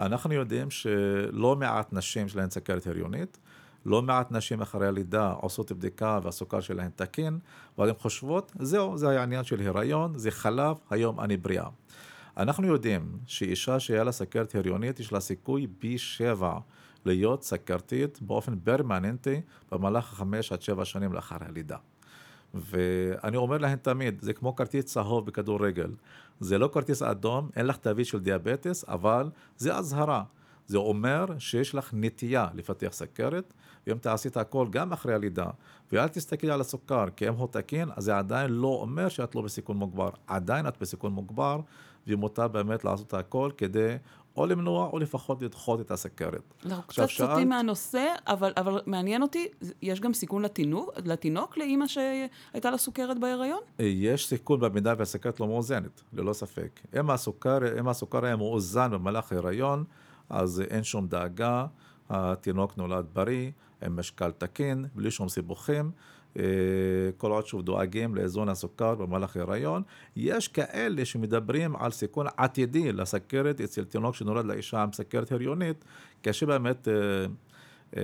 [0.00, 3.38] אנחנו יודעים שלא מעט נשים שלהן סכרת הריונית,
[3.86, 7.38] לא מעט נשים אחרי הלידה עושות בדיקה והסוכר שלהן תקין,
[7.78, 11.68] אבל הן חושבות, זהו, זה היה עניין של הריון, זה חלב, היום אני בריאה.
[12.36, 16.58] אנחנו יודעים שאישה שהיה לה סכרת הריונית, יש לה סיכוי פי שבע
[17.04, 19.40] להיות סכרתית באופן פרמננטי
[19.72, 21.76] במהלך חמש עד שבע שנים לאחר הלידה.
[22.54, 25.90] ואני אומר להם תמיד, זה כמו כרטיס צהוב בכדורגל.
[26.40, 30.22] זה לא כרטיס אדום, אין לך תווית של דיאבטס, אבל זה אזהרה.
[30.70, 33.52] זה אומר שיש לך נטייה לפתח סכרת,
[33.86, 35.46] ואם תעשי את הכל גם אחרי הלידה,
[35.92, 39.42] ואל תסתכלי על הסוכר, כי אם הוא תקין, אז זה עדיין לא אומר שאת לא
[39.42, 40.10] בסיכון מוגבר.
[40.26, 41.60] עדיין את בסיכון מוגבר,
[42.06, 43.96] ומותר באמת לעשות את הכל כדי
[44.36, 46.54] או למנוע או לפחות לדחות את הסכרת.
[46.66, 49.48] אנחנו קצת סוטים מהנושא, אבל, אבל מעניין אותי,
[49.82, 53.60] יש גם סיכון לתינוק, לתינוק, לאימא שהייתה לה סוכרת בהיריון?
[53.78, 56.80] יש סיכון במידה והסכרת לא מאוזנת, ללא ספק.
[57.00, 59.84] אם הסוכר, אם הסוכר היה מאוזן במהלך ההיריון,
[60.30, 61.66] אז אין שום דאגה,
[62.10, 63.50] התינוק נולד בריא,
[63.82, 65.90] עם משקל תקין, בלי שום סיבוכים.
[66.36, 66.42] אה,
[67.16, 69.82] כל עוד שוב דואגים לאיזון הסוכר במהלך ההיריון.
[70.16, 75.84] יש כאלה שמדברים על סיכון עתידי לסכרת אצל תינוק שנולד לאישה עם סכרת הריונית,
[76.22, 76.94] קשה באמת אה,
[77.96, 78.02] אה,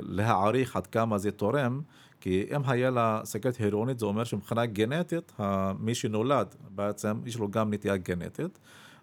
[0.00, 1.80] להעריך עד כמה זה תורם,
[2.20, 5.32] כי אם היה לה סכרת הריונית זה אומר שמבחינה גנטית,
[5.78, 8.58] מי שנולד בעצם יש לו גם נטייה גנטית.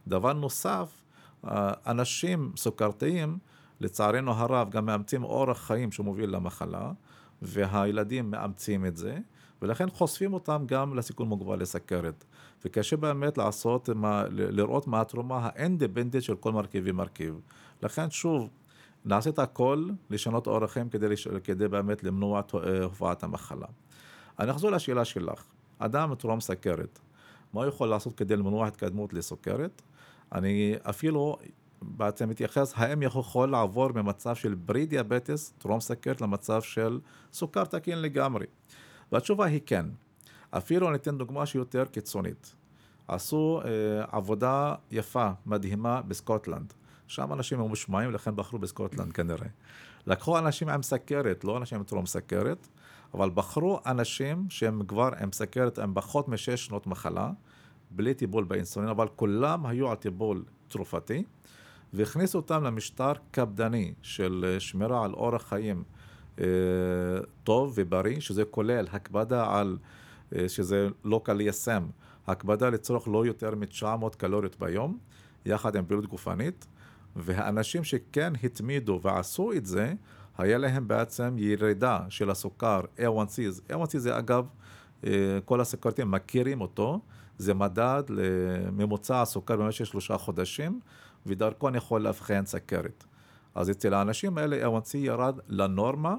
[0.08, 1.03] דבר נוסף,
[1.88, 3.38] אנשים סוכרתיים,
[3.80, 6.91] לצערנו הרב, גם מאמצים אורח חיים שמוביל למחלה.
[7.41, 9.17] והילדים מאמצים את זה,
[9.62, 12.25] ולכן חושפים אותם גם לסיכון מוגבר לסכרת.
[12.65, 17.39] וקשה באמת לעשות, מה, לראות מה התרומה האינדפנדנט של כל מרכיב ומרכיב.
[17.84, 18.49] לכן שוב,
[19.06, 21.08] נעשה את הכל לשנות אורח חיים כדי,
[21.43, 23.67] כדי באמת למנוע אה, הופעת המחלה.
[24.39, 25.43] אני אחזור לשאלה שלך,
[25.80, 26.99] אדם טרום סכרת,
[27.54, 29.82] מה הוא יכול לעשות כדי למנוע התקדמות לסוכרת?
[30.34, 31.38] אני אפילו
[31.82, 37.00] בעצם מתייחס האם יכול לעבור ממצב של ברי דיאבטס, טרום סכרת, למצב של
[37.34, 38.46] סוכר תקין לגמרי.
[39.12, 39.86] והתשובה היא כן.
[40.52, 42.56] אפילו אני אתן דוגמה שהיא יותר קיצונית.
[43.08, 43.70] עשו אה,
[44.12, 46.74] עבודה יפה, מדהימה, בסקוטלנד.
[47.08, 49.48] שם אנשים ממושמעים, לכן בחרו בסקוטלנד כנראה.
[50.08, 52.68] לקחו אנשים עם סכרת, לא אנשים עם טרום סכרת,
[53.13, 57.32] אבל בחרו אנשים שהם כבר עם סכרת, עם פחות משש שנות מחלה,
[57.91, 61.23] בלי טיפול באינסולין, אבל כולם היו על טיפול תרופתי.
[61.93, 65.84] והכניס אותם למשטר קפדני של אה, שמירה על אורח חיים
[66.39, 66.45] אה,
[67.43, 69.78] טוב ובריא, שזה כולל הקפדה על,
[70.36, 71.88] אה, שזה לא קל ליישם,
[72.28, 74.97] הקפדה לצורך לא יותר מ-900 קלוריות ביום,
[75.45, 76.67] יחד עם פעילות גופנית,
[77.15, 79.93] והאנשים שכן התמידו ועשו את זה,
[80.38, 83.71] היה להם בעצם ירידה של הסוכר A1C.
[83.71, 84.47] A1C זה אגב,
[85.45, 86.99] כל הסוכרתים מכירים אותו,
[87.39, 90.80] זה מדד לממוצע הסוכר במשך שלושה חודשים,
[91.25, 93.04] ודרכו אני יכול לאבחן סכרת.
[93.56, 96.15] אז אצל האנשים האלה A1C ירד לנורמה,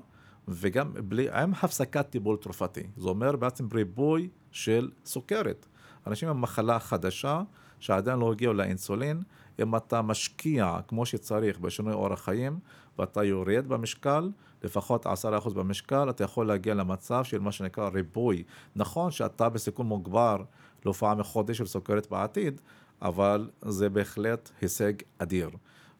[0.48, 2.82] וגם בלי, עם הפסקת טיפול תרופתי.
[2.96, 5.66] זה אומר בעצם ריבוי של סוכרת.
[6.06, 7.42] אנשים עם מחלה חדשה,
[7.80, 9.22] שעדיין לא הגיעו לאינסולין,
[9.62, 12.58] אם אתה משקיע כמו שצריך בשינוי אורח חיים,
[12.98, 14.30] ואתה יורד במשקל,
[14.62, 15.10] לפחות 10%
[15.54, 18.42] במשקל, אתה יכול להגיע למצב של מה שנקרא ריבוי.
[18.76, 20.36] נכון שאתה בסיכון מוגבר
[20.84, 22.60] להופעה מחודש של סוכרת בעתיד,
[23.02, 25.50] אבל זה בהחלט הישג אדיר.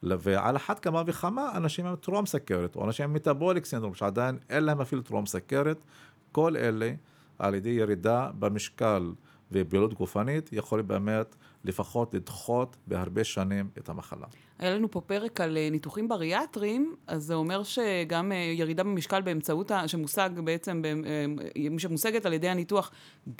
[0.03, 4.63] ועל אחת כמה וכמה אנשים עם טרום סכרת, או אנשים עם מטאבוליק סינדרום, שעדיין אין
[4.63, 5.77] להם אפילו טרום סכרת,
[6.31, 6.93] כל אלה
[7.39, 9.11] על ידי ירידה במשקל
[9.51, 14.27] ופעילות גופנית, יכולים באמת לפחות לדחות בהרבה שנים את המחלה.
[14.61, 19.21] היה לנו פה פרק על אה, ניתוחים בריאטריים, אז זה אומר שגם אה, ירידה במשקל
[19.21, 21.25] באמצעות, שמושג בעצם, אה,
[21.77, 22.91] שמושגת על ידי הניתוח,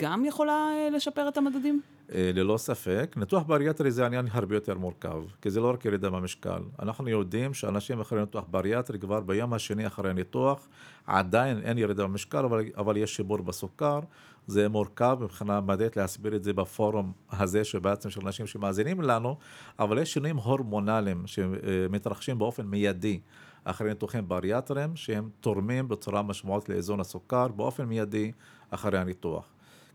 [0.01, 1.81] גם יכולה לשפר את המדדים?
[2.09, 3.13] ללא ספק.
[3.17, 6.59] ניתוח בריאטרי זה עניין הרבה יותר מורכב, כי זה לא רק ירידה במשקל.
[6.81, 10.67] אנחנו יודעים שאנשים אחרי ניתוח בריאטרי, כבר ביום השני אחרי הניתוח,
[11.07, 13.99] עדיין אין ירידה במשקל, אבל, אבל יש שיפור בסוכר.
[14.47, 19.37] זה מורכב מבחינה מדעית להסביר את זה בפורום הזה, שבעצם של אנשים שמאזינים לנו,
[19.79, 23.19] אבל יש שינויים הורמונליים שמתרחשים באופן מיידי
[23.63, 28.31] אחרי ניתוחים בריאטריים, שהם תורמים בצורה משמעותית לאיזון הסוכר באופן מיידי
[28.69, 29.45] אחרי הניתוח.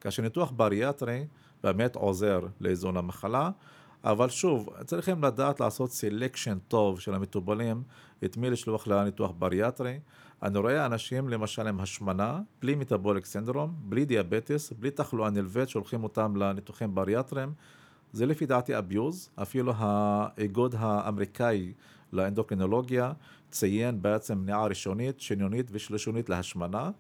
[0.01, 1.27] כאשר ניתוח בריאטרי
[1.63, 3.51] באמת עוזר לאיזון המחלה,
[4.05, 7.83] אבל שוב, צריכים לדעת לעשות selection טוב של המטופלים,
[8.25, 10.01] את מי לשלוח לניתוח בריאטרי.
[10.43, 16.05] אני רואה אנשים למשל עם השמנה, בלי metabolic syndrome, בלי diabetes, בלי תחלואה נלווית, שולחים
[16.05, 17.53] אותם לניתוחים בריאטריים.
[18.13, 21.73] זה לפי דעתי abuse, אפילו האיגוד האמריקאי
[22.13, 23.13] לאנדוקרינולוגיה
[23.51, 26.91] ציין בעצם מניעה ראשונית, שניונית ושלישונית להשמנה,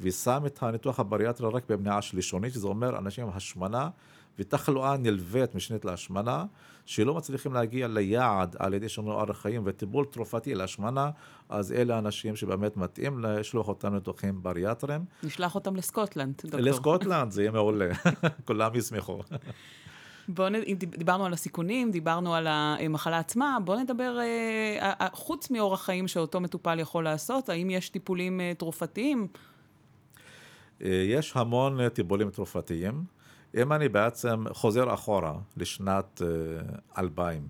[0.00, 3.88] ושם את הניתוח הבריאטרי רק במניעה שלישונית, שזה אומר אנשים עם השמנה
[4.38, 6.44] ותחלואה נלווית משנית להשמנה,
[6.86, 11.10] שלא מצליחים להגיע ליעד על ידי שינוי אורח חיים וטיפול תרופתי להשמנה,
[11.48, 15.04] אז אלה האנשים שבאמת מתאים לשלוח אותם לניתוחים בריאטריים.
[15.22, 16.60] נשלח אותם לסקוטלנד, דוקטור.
[16.60, 17.88] לסקוטלנד, זה יהיה מעולה,
[18.46, 19.20] כולם ישמחו.
[20.28, 20.54] בואו נ...
[20.74, 26.78] דיברנו על הסיכונים, דיברנו על המחלה עצמה, בואו נדבר, אה, חוץ מאורח חיים שאותו מטופל
[26.80, 29.26] יכול לעשות, האם יש טיפולים אה, תרופתיים?
[30.80, 33.04] יש המון טיפולים תרופתיים.
[33.56, 36.22] אם אני בעצם חוזר אחורה לשנת
[36.98, 37.48] 2000,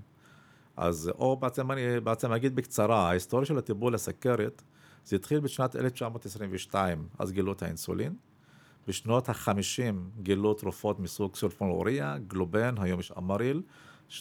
[0.77, 4.63] אז או בעצם אני בעצם אגיד בקצרה, ההיסטוריה של הטיפול לסכרת,
[5.05, 8.15] זה התחיל בשנת 1922, אז גילו את האינסולין.
[8.89, 13.63] בשנות ה-50 גילו תרופות מסוג סולפונוריה, גלובן, היום יש אמריל,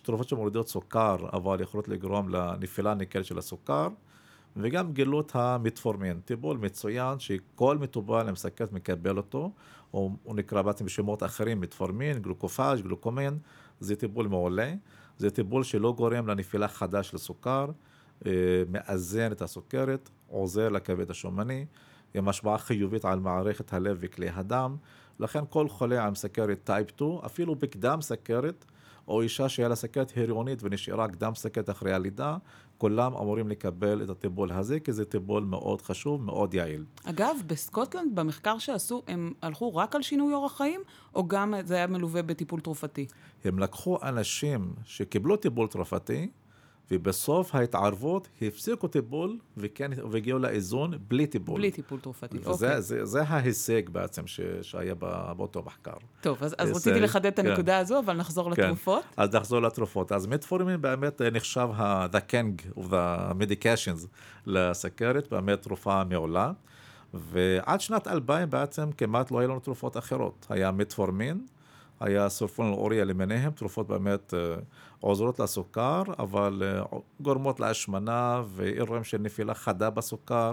[0.04, 3.88] תרופות שמורידות סוכר, אבל יכולות לגרום לנפילה ניכרת של הסוכר,
[4.56, 9.52] וגם גילו את המטפורמין, טיפול מצוין שכל מטופל עם סכרת מקבל אותו,
[9.92, 13.38] הוא, הוא נקרא בעצם בשמות אחרים מטפורמין, גלוקופאז', גלוקומן,
[13.80, 14.74] זה טיפול מעולה,
[15.18, 17.66] זה טיפול שלא גורם לנפילה חדה של סוכר,
[18.26, 18.32] אה,
[18.70, 21.66] מאזן את הסוכרת, עוזר לכבד השומני,
[22.14, 24.76] עם השפעה חיובית על מערכת הלב וכלי הדם.
[25.20, 28.66] לכן כל חולה עם סכרת type 2, אפילו בקדם סכרת,
[29.08, 32.38] או אישה שהיה לה סכרת הריונית ונשארה קדם סכרת אחרי הלידה,
[32.78, 36.86] כולם אמורים לקבל את הטיפול הזה, כי זה טיפול מאוד חשוב, מאוד יעיל.
[37.04, 40.82] אגב, בסקוטלנד, במחקר שעשו, הם הלכו רק על שינוי אורח חיים,
[41.16, 43.06] או גם זה היה מלווה בטיפול תרופתי?
[43.44, 46.30] הם לקחו אנשים שקיבלו טיפול תרופתי,
[46.92, 51.56] ובסוף ההתערבות הפסיקו טיפול וכן, והגיעו לאיזון בלי טיפול.
[51.56, 52.82] בלי טיפול תרופתי, וזה, אוקיי.
[52.82, 55.94] זה, זה ההישג בעצם ש, שהיה באותו מחקר.
[56.22, 57.80] טוב, אז, אז רציתי לחדד את הנקודה כן.
[57.82, 58.64] הזו, אבל נחזור כן.
[58.64, 59.04] לתרופות.
[59.18, 60.12] אז נחזור לתרופות.
[60.12, 64.08] אז מטפורמין באמת נחשב ה-the king of the medications
[64.46, 66.52] לסכרת, באמת תרופה מעולה.
[67.14, 70.46] ועד שנת 2000 בעצם כמעט לא היה לנו תרופות אחרות.
[70.50, 71.46] היה מטפורמין,
[72.02, 74.56] היה סולפונל אוריה למיניהם, תרופות באמת אה,
[75.00, 80.52] עוזרות לסוכר, אבל אה, גורמות להשמנה ואירועים של נפילה חדה בסוכר,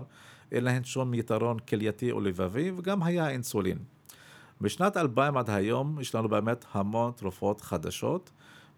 [0.52, 3.78] אין להן שום יתרון כלייתי או לבבי, וגם היה אינסולין.
[4.60, 8.30] בשנת 2000 עד היום יש לנו באמת המון תרופות חדשות,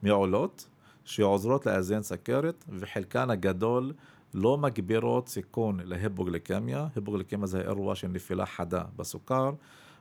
[0.03, 0.69] מעולות,
[1.05, 3.93] שעוזרות לאזן סכרת, וחלקן הגדול
[4.35, 9.53] לא מגבירות סיכון להיפוגליקמיה, היפוגליקמיה זה אירוע של נפילה חדה בסוכר,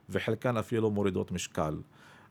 [0.10, 1.76] וחלקן אפילו מורידות משקל.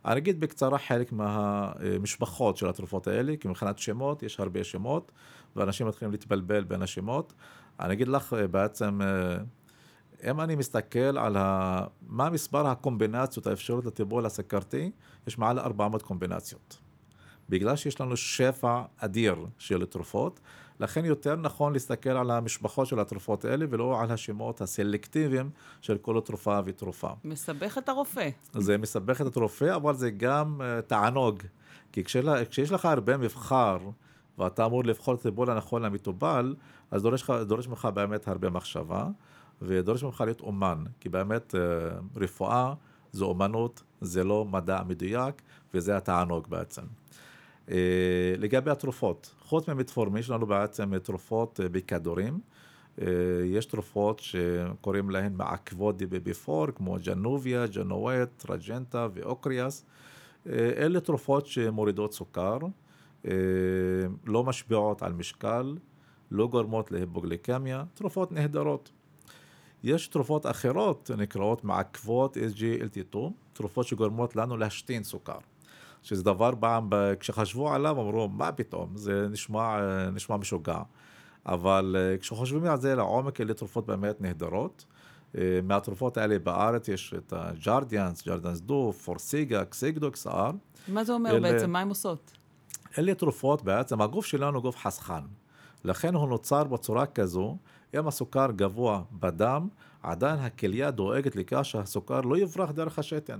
[0.09, 5.13] אני אגיד בקצרה חלק מהמשפחות של התרופות האלה, כי מבחינת שמות יש הרבה שמות,
[5.57, 7.33] ואנשים מתחילים להתבלבל בין השמות.
[7.81, 11.85] אני אגיד לך אה, בעצם, אה, אם אני מסתכל על ה...
[12.07, 14.91] מה מספר הקומבינציות האפשרות לטיפול הסכרתי,
[15.27, 16.79] יש מעל 400 קומבינציות.
[17.49, 20.41] בגלל שיש לנו שפע אדיר של תרופות,
[20.81, 26.21] לכן יותר נכון להסתכל על המשפחות של התרופות האלה ולא על השמות הסלקטיביים של כל
[26.25, 27.11] תרופה ותרופה.
[27.25, 28.29] מסבך את הרופא.
[28.53, 31.43] זה מסבך את הרופא, אבל זה גם uh, תענוג.
[31.93, 33.79] כי כשלה, כשיש לך הרבה מבחר,
[34.39, 36.55] ואתה אמור לבחור את הטיפול הנכון למטובל,
[36.91, 39.07] אז דורש, דורש ממך באמת הרבה מחשבה,
[39.63, 40.85] ודורש ממך להיות אומן.
[41.01, 42.75] כי באמת uh, רפואה
[43.13, 45.43] זו אומנות, זה לא מדע מדויק,
[45.75, 46.83] וזה התענוג בעצם.
[47.71, 52.41] אה, לגבי התרופות, חוץ ממטפורמין יש לנו בעצם תרופות אה, בכדורים.
[53.01, 53.07] אה,
[53.45, 59.85] יש תרופות שקוראים להן מעכבות דיבי-ביפור, כמו ג'נוביה, ג'נואט, טרג'נטה ואוקריאס.
[60.47, 62.59] אלה תרופות שמורידות סוכר,
[64.25, 65.77] לא משפיעות על משקל,
[66.31, 68.91] לא גורמות להיפוגליקמיה, תרופות נהדרות.
[69.83, 73.19] יש תרופות אחרות נקראות מעכבות SGLT2,
[73.53, 75.39] תרופות שגורמות לנו להשתין סוכר.
[76.09, 76.91] שזה דבר פעם,
[77.21, 79.79] כשחשבו עליו אמרו, מה פתאום, זה נשמע,
[80.13, 80.79] נשמע משוגע.
[81.47, 84.85] אבל אה, כשחושבים על זה לעומק, אלה תרופות באמת נהדרות.
[85.39, 90.51] אה, מהתרופות האלה בארץ יש את הג'רדיאנס, ג'רדיאנס דו, פורסיגה, קסיגדוקס אר.
[90.89, 91.71] מה זה אומר אלה, בעצם?
[91.71, 92.33] מה הן עושות?
[92.99, 95.23] אלה תרופות בעצם, הגוף שלנו הוא גוף חסכן.
[95.85, 97.57] לכן הוא נוצר בצורה כזו,
[97.99, 99.69] אם הסוכר גבוה בדם,
[100.03, 103.39] עדיין הכליה דואגת לכך שהסוכר לא יברח דרך השתן.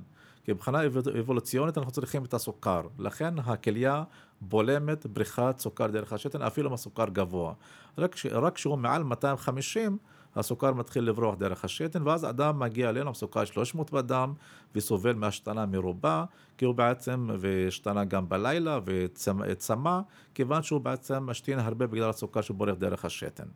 [0.49, 0.81] כי מבחינה
[1.21, 2.83] אבולוציונית אנחנו צריכים את הסוכר.
[2.99, 4.05] לכן הכליה
[4.41, 7.53] בולמת בריחת סוכר דרך השתן, אפילו אם הסוכר גבוה.
[7.99, 9.99] רק, רק כשהוא מעל 250,
[10.37, 14.33] הסוכר מתחיל לברוח דרך השתן, ואז אדם מגיע אלינו עם סוכר 300 בדם,
[14.75, 16.25] וסובל מהשתנה מרובה,
[16.59, 20.01] כי הוא בעצם, והשתנה גם בלילה, וצמא,
[20.35, 23.47] כיוון שהוא בעצם משתין הרבה בגלל הסוכר שבורח דרך השתן.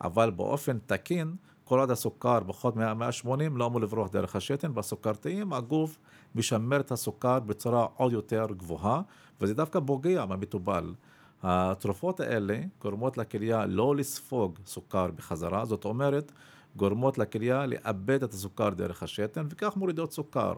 [0.00, 5.98] אבל באופן תקין, כל עוד הסוכר פחות מ-180 לא אמור לברוח דרך השתן, בסוכרתיים הגוף
[6.34, 9.02] משמר את הסוכר בצורה עוד יותר גבוהה,
[9.40, 10.94] וזה דווקא פוגע במטובל.
[11.42, 16.32] התרופות האלה גורמות לכליה לא לספוג סוכר בחזרה, זאת אומרת,
[16.76, 20.54] גורמות לכליה לאבד את הסוכר דרך השתן, וכך מורידות סוכר.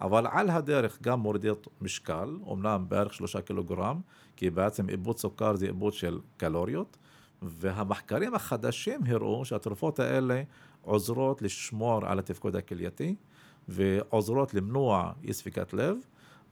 [0.00, 4.00] אבל על הדרך גם מורידות משקל, אמנם בערך שלושה קילוגרם,
[4.36, 6.96] כי בעצם איבוד סוכר זה איבוד של קלוריות,
[7.42, 10.42] והמחקרים החדשים הראו שהתרופות האלה
[10.82, 13.14] עוזרות לשמור על התפקוד הכלייתי
[13.68, 15.96] ועוזרות למנוע אי ספיקת לב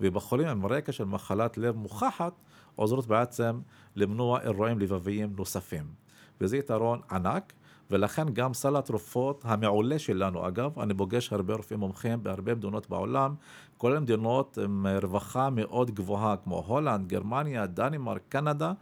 [0.01, 2.33] ובחולים עם רקע של מחלת לב מוכחת,
[2.77, 3.61] עוזרות בעצם
[3.97, 5.85] למנוע אירועים לבביים נוספים.
[6.41, 7.53] וזה יתרון ענק,
[7.91, 13.35] ולכן גם סל התרופות המעולה שלנו, אגב, אני פוגש הרבה רופאים מומחים בהרבה מדינות בעולם,
[13.79, 18.73] כולל מדינות עם רווחה מאוד גבוהה, כמו הולנד, גרמניה, דנימרק, קנדה,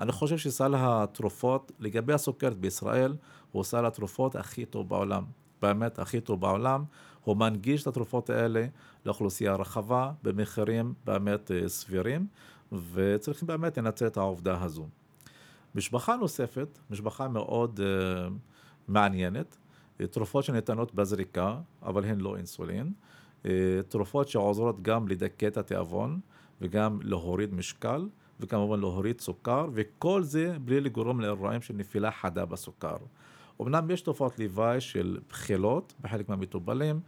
[0.00, 3.14] אני חושב שסל התרופות לגבי הסוכרת בישראל
[3.52, 5.24] הוא סל התרופות הכי טוב בעולם,
[5.62, 6.84] באמת הכי טוב בעולם.
[7.24, 8.66] הוא מנגיש את התרופות האלה
[9.06, 12.26] לאוכלוסייה רחבה במחירים באמת אה, סבירים,
[12.92, 14.88] וצריכים באמת לנצל את העובדה הזו.
[15.74, 18.32] משפחה נוספת, משפחה מאוד uh,
[18.88, 19.56] מעניינת,
[20.00, 22.92] אה, תרופות שניתנות בזריקה, אבל הן לא אינסולין,
[23.88, 26.20] תרופות שעוזרות גם לדכא את התיאבון
[26.60, 28.08] וגם להוריד משקל,
[28.40, 32.96] וכמובן להוריד סוכר, וכל זה בלי לגרום לאירועים של נפילה חדה בסוכר.
[33.60, 37.00] אמנם יש תופעות לוואי של בחילות בחלק מהמטופלים,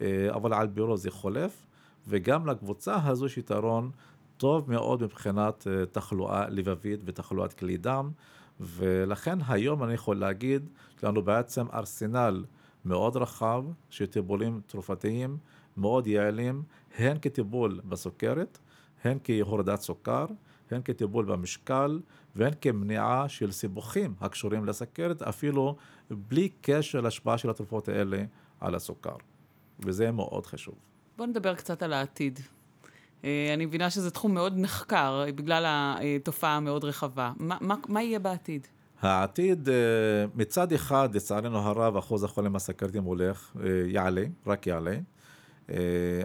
[0.00, 1.66] אה, אבל על בירו זה חולף,
[2.08, 3.90] וגם לקבוצה הזו יש יתרון
[4.36, 8.10] טוב מאוד מבחינת אה, תחלואה לבבית ותחלואת כלי דם,
[8.60, 12.44] ולכן היום אני יכול להגיד, יש לנו בעצם ארסנל
[12.84, 15.36] מאוד רחב של טיפולים תרופתיים
[15.76, 16.62] מאוד יעילים,
[16.98, 18.58] הן כטיפול בסוכרת,
[19.04, 20.26] הן כהורדת סוכר,
[20.72, 22.00] הן כטיפול במשקל
[22.36, 25.76] והן כמניעה של סיבוכים הקשורים לסכרת, אפילו
[26.10, 28.24] בלי קשר להשפעה של התרופות האלה
[28.60, 29.16] על הסוכר.
[29.84, 30.74] וזה מאוד חשוב.
[31.16, 32.40] בואו נדבר קצת על העתיד.
[33.24, 37.32] אה, אני מבינה שזה תחום מאוד נחקר בגלל התופעה המאוד רחבה.
[37.36, 38.66] מה, מה, מה יהיה בעתיד?
[39.00, 39.74] העתיד, אה,
[40.34, 44.96] מצד אחד, לצערנו הרב, אחוז החולים הסכרתיים הולך, אה, יעלה, רק יעלה.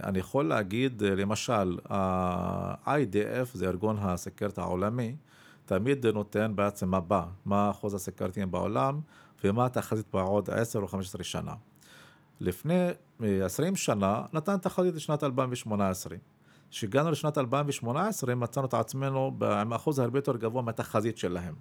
[0.04, 5.16] אני יכול להגיד, למשל, ה-IDF, זה ארגון הסכרת העולמי,
[5.66, 9.00] תמיד נותן בעצם מבע, מה אחוז הסכרתיים בעולם
[9.44, 11.54] ומה התחזית בעוד 10 או 15 שנה.
[12.40, 12.88] לפני
[13.20, 16.18] 20 שנה נתן תחזית לשנת 2018.
[16.70, 21.56] כשהגענו לשנת 2018 מצאנו את עצמנו עם אחוז הרבה יותר גבוה מהתחזית שלהם.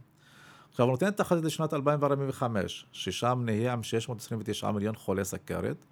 [0.71, 5.85] עכשיו נותן תחזית לשנת 2045, ששם נהיה עם 629 מיליון חולי סכרת,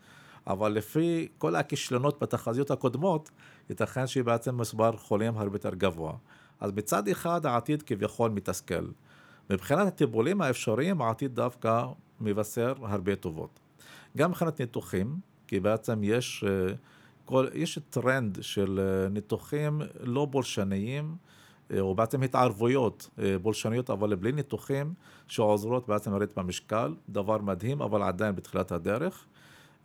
[0.46, 3.30] אבל לפי כל הכישלונות בתחזיות הקודמות,
[3.70, 6.12] ייתכן שהיא בעצם מספר חולים הרבה יותר גבוה.
[6.60, 8.86] אז מצד אחד העתיד כביכול מתסכל.
[9.50, 11.84] מבחינת הטיפולים האפשריים העתיד דווקא
[12.20, 13.60] מבשר הרבה טובות.
[14.16, 16.74] גם מבחינת ניתוחים, כי בעצם יש, אה,
[17.24, 21.16] כל, יש טרנד של אה, ניתוחים לא בולשניים,
[21.70, 23.10] אה, או בעצם התערבויות
[23.42, 24.94] פולשניות, אבל בלי ניתוחים,
[25.26, 29.26] שעוזרות בעצם לרדת במשקל, דבר מדהים, אבל עדיין בתחילת הדרך.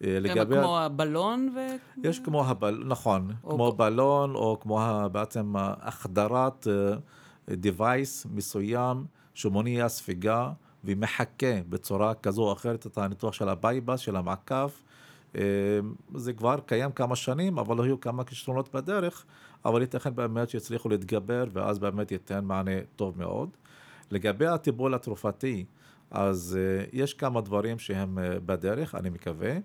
[0.02, 0.56] לגבי...
[0.56, 1.60] כמו הבלון ו...
[2.04, 3.50] יש כמו הבלון, נכון, או...
[3.50, 4.80] כמו בלון, או כמו
[5.12, 6.68] בעצם החדרת
[7.50, 10.52] device מסוים שמונע ספיגה
[10.84, 14.84] ומחקה בצורה כזו או אחרת את הניתוח של ה bypass, של המעקף.
[16.16, 19.26] זה כבר קיים כמה שנים, אבל היו כמה כישלונות בדרך,
[19.66, 23.50] אבל ייתכן באמת שיצליחו להתגבר, ואז באמת ייתן מענה טוב מאוד.
[24.12, 25.66] לגבי הטיפול התרופתי,
[26.12, 26.60] אז
[26.94, 29.58] יש כמה דברים שהם בדרך, אני מקווה.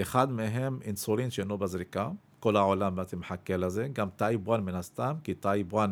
[0.00, 5.14] אחד מהם אינסולין שאינו בזריקה, כל העולם בעצם מחכה לזה, גם type 1 מן הסתם,
[5.24, 5.90] כי type 1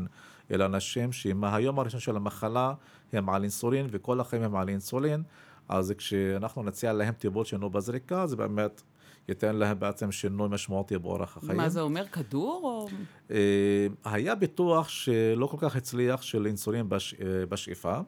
[0.51, 2.75] אלה אנשים שמהיום הראשון של המחלה
[3.13, 5.23] הם על אינסולין וכל החיים הם על אינסולין,
[5.69, 8.83] אז כשאנחנו נציע להם טיפול שאינו בזריקה, זה באמת
[9.29, 11.57] ייתן להם בעצם שינוי משמעותי באורח החיים.
[11.57, 12.89] מה זה אומר, כדור או...
[13.31, 17.15] אה, היה פיתוח שלא כל כך הצליח של אינסולין בש...
[17.15, 17.99] אה, בשאיפה.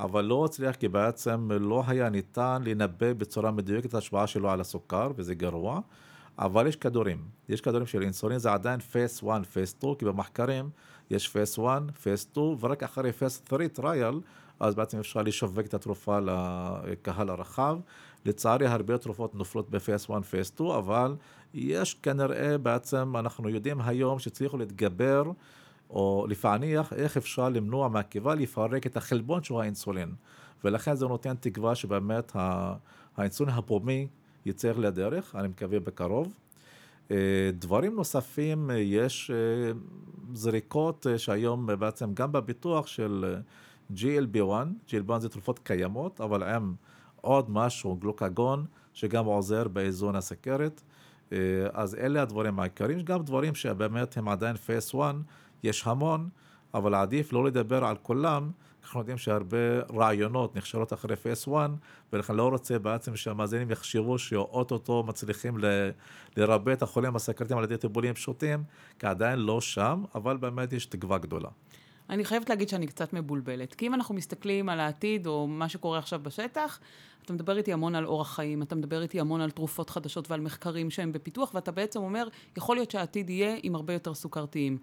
[0.00, 4.60] אבל לא הצליח כי בעצם לא היה ניתן לנבא בצורה מדויקת את ההשפעה שלו על
[4.60, 5.80] הסוכר, וזה גרוע.
[6.38, 10.70] אבל יש כדורים, יש כדורים של אינסולין, זה עדיין phase 1, phase 2, כי במחקרים
[11.10, 14.20] יש phase 1, phase 2, ורק אחרי phase 3 trial,
[14.60, 16.18] אז בעצם אפשר לשווק את התרופה
[16.84, 17.78] לקהל הרחב.
[18.24, 21.16] לצערי הרבה תרופות נופלות בפייס 1, פייס 2, אבל
[21.54, 25.22] יש כנראה בעצם, אנחנו יודעים היום שצריכו להתגבר
[25.90, 30.14] או לפעניח איך אפשר למנוע מהקיבה לפרק את החלבון שהוא האינסולין.
[30.64, 32.32] ולכן זה נותן תקווה שבאמת
[33.16, 34.06] האינסולין הפומי
[34.46, 36.32] יצא לדרך, אני מקווה בקרוב.
[37.10, 39.72] אה, דברים נוספים, אה, יש אה,
[40.34, 43.36] זריקות שהיום בעצם גם בביטוח של
[43.94, 44.52] GLP-1,
[44.88, 46.74] GLP-1 זה תרופות קיימות, אבל עם
[47.20, 50.82] עוד משהו, גלוקגון, שגם עוזר באיזון הסכרת.
[51.72, 55.14] אז אלה הדברים העיקריים, גם דברים שבאמת הם עדיין phase 1,
[55.62, 56.28] יש המון,
[56.74, 58.50] אבל עדיף לא לדבר על כולם,
[58.82, 61.70] אנחנו יודעים שהרבה רעיונות נכשלות אחרי phase 1,
[62.12, 65.58] ולכן לא רוצה בעצם שהמאזינים יחשבו שאו-טו-טו מצליחים
[66.36, 68.62] לרפא את החולים הסכרתיים על ידי טיפולים פשוטים,
[68.98, 71.48] כי עדיין לא שם, אבל באמת יש תקווה גדולה.
[72.10, 73.74] אני חייבת להגיד שאני קצת מבולבלת.
[73.74, 76.80] כי אם אנחנו מסתכלים על העתיד, או מה שקורה עכשיו בשטח,
[77.24, 80.40] אתה מדבר איתי המון על אורח חיים, אתה מדבר איתי המון על תרופות חדשות ועל
[80.40, 84.78] מחקרים שהם בפיתוח, ואתה בעצם אומר, יכול להיות שהעתיד יהיה עם הרבה יותר סוכרתיים.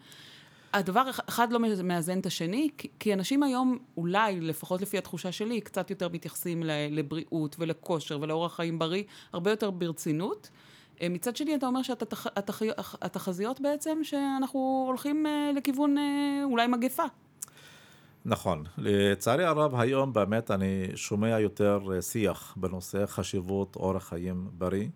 [0.74, 2.69] הדבר אחד לא מאזן את השני,
[2.99, 8.80] כי אנשים היום, אולי, לפחות לפי התחושה שלי, קצת יותר מתייחסים לבריאות ולכושר ולאורח חיים
[8.80, 9.03] בריא,
[9.34, 10.49] הרבה יותר ברצינות.
[11.01, 17.03] אה, מצד שני, אתה אומר שהתחזיות בעצם, שאנחנו הולכים אה, לכיוון אה, אולי מגפה.
[18.26, 18.63] נכון.
[18.78, 24.88] לצערי הרב, היום באמת אני שומע יותר שיח בנושא חשיבות אורח חיים בריא.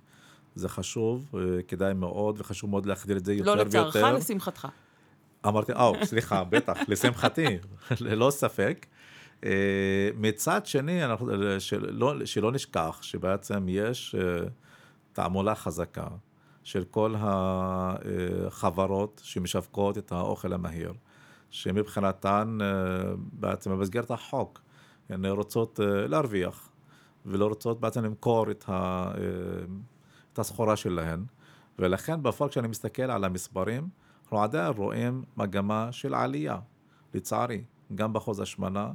[0.55, 1.31] זה חשוב,
[1.67, 3.81] כדאי מאוד, וחשוב מאוד להחדיר את זה יותר ויותר.
[3.81, 4.67] לא לצערך, לשמחתך.
[5.47, 7.57] אמרתי, או, סליחה, בטח, לשמחתי,
[8.01, 8.85] ללא ספק.
[10.15, 14.15] מצד שני, אנחנו, שלא, שלא נשכח שבעצם יש
[15.13, 16.07] תעמולה חזקה
[16.63, 17.15] של כל
[18.47, 20.93] החברות שמשווקות את האוכל המהיר,
[21.49, 22.67] שמבחינתן אה,
[23.17, 24.61] בעצם במסגרת החוק
[25.09, 26.69] הן רוצות אה, להרוויח
[27.25, 29.21] ולא רוצות בעצם למכור את, ה, אה,
[30.33, 31.23] את הסחורה שלהן
[31.79, 33.89] ולכן בפועל כשאני מסתכל על המספרים
[34.27, 36.57] אנחנו עדיין רואים מגמה של עלייה
[37.13, 37.63] לצערי
[37.95, 38.91] גם בחוז השמנה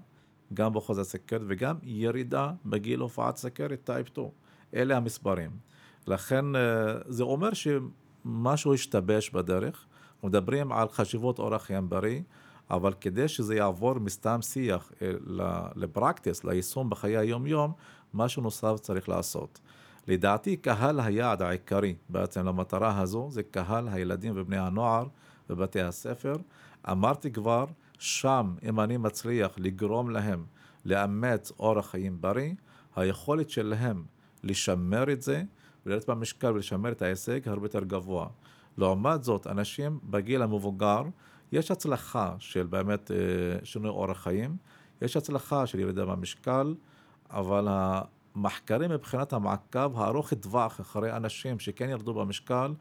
[0.54, 4.28] גם בחוז הסכרת וגם ירידה בגיל הופעת סכרת טייפ 2
[4.74, 5.50] אלה המספרים.
[6.06, 6.60] לכן אה,
[7.06, 9.86] זה אומר שמשהו השתבש בדרך,
[10.22, 12.20] מדברים על חשיבות אורח חיים בריא,
[12.70, 15.10] אבל כדי שזה יעבור מסתם שיח אה,
[15.76, 17.72] לפרקטיס, ליישום בחיי היום-יום,
[18.14, 19.60] משהו נוסף צריך לעשות.
[20.08, 25.06] לדעתי קהל היעד העיקרי בעצם למטרה הזו זה קהל הילדים ובני הנוער
[25.48, 26.36] בבתי הספר.
[26.90, 27.64] אמרתי כבר,
[27.98, 30.44] שם אם אני מצליח לגרום להם
[30.84, 32.52] לאמץ אורח חיים בריא,
[32.96, 34.04] היכולת שלהם
[34.44, 35.42] לשמר את זה
[35.86, 38.26] ולרדת במשקל ולשמר את ההישג הרבה יותר גבוה.
[38.78, 41.02] לעומת זאת, אנשים בגיל המבוגר,
[41.52, 43.16] יש הצלחה של באמת אה,
[43.64, 44.56] שינוי אורח חיים,
[45.02, 46.74] יש הצלחה של ירידה במשקל,
[47.30, 47.68] אבל
[48.34, 52.72] המחקרים מבחינת המעקב הארוך טווח אחרי אנשים שכן ירדו במשקל,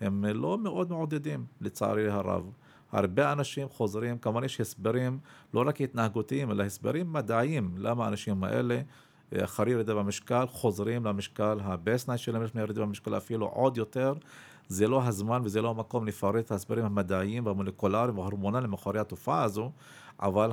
[0.00, 2.50] הם לא מאוד מעודדים, לצערי הרב.
[2.92, 5.18] הרבה אנשים חוזרים, כמובן יש הסברים
[5.54, 8.80] לא רק התנהגותיים, אלא הסברים מדעיים למה האנשים האלה
[9.36, 14.14] אחרי ירידה במשקל, חוזרים למשקל ה baseline שלהם לפני ירידה במשקל אפילו עוד יותר.
[14.68, 19.72] זה לא הזמן וזה לא המקום לפרט את ההסברים המדעיים והמולקולריים וההורמונליים מאחורי התופעה הזו,
[20.20, 20.52] אבל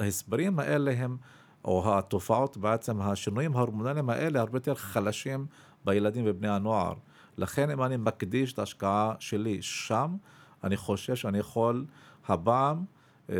[0.00, 1.16] ההסברים האלה הם,
[1.64, 5.46] או התופעות בעצם, השינויים ההורמונליים האלה הרבה יותר חלשים
[5.84, 6.94] בילדים ובני הנוער.
[7.38, 10.16] לכן אם אני מקדיש את ההשקעה שלי שם,
[10.64, 11.84] אני חושב שאני יכול
[12.28, 12.84] הפעם,
[13.30, 13.36] אה,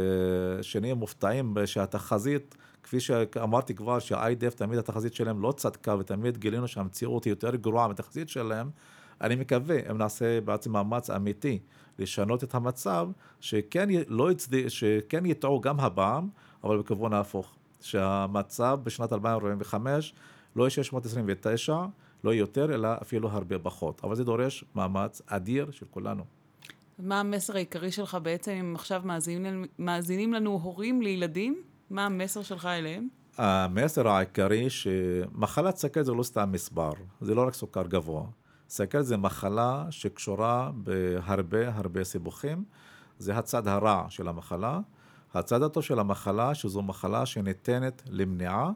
[0.63, 7.25] שנהיה מופתעים שהתחזית כפי שאמרתי כבר, שה-IDF תמיד התחזית שלהם לא צדקה, ותמיד גילינו שהמציאות
[7.25, 8.71] היא יותר גרועה מהתחזית שלהם,
[9.21, 11.59] אני מקווה, אם נעשה בעצם מאמץ אמיתי
[11.99, 13.09] לשנות את המצב,
[13.41, 14.69] שכן, לא יצד...
[14.69, 16.29] שכן יטעו גם הפעם,
[16.65, 17.55] אבל בכיוון ההפוך.
[17.85, 20.15] שהמצב בשנת 2045
[20.57, 21.85] לא יהיה 629,
[22.25, 24.01] לא יותר, אלא אפילו הרבה פחות.
[24.05, 26.25] אבל זה דורש מאמץ אדיר של כולנו.
[26.99, 31.63] מה המסר העיקרי שלך בעצם, אם עכשיו מאזינים, מאזינים לנו הורים לילדים?
[31.91, 33.09] מה המסר שלך אליהם?
[33.37, 38.25] המסר העיקרי שמחלת סכרת זה לא סתם מספר, זה לא רק סוכר גבוה.
[38.69, 42.65] סכרת זה מחלה שקשורה בהרבה הרבה סיבוכים.
[43.19, 44.81] זה הצד הרע של המחלה.
[45.37, 48.71] הצד של המחלה, שזו מחלה שניתנת למניעה,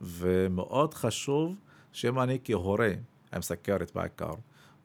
[0.00, 1.54] ומאוד חשוב
[1.92, 2.90] שאם אני כהורה,
[3.34, 4.34] עם סכרת בעיקר,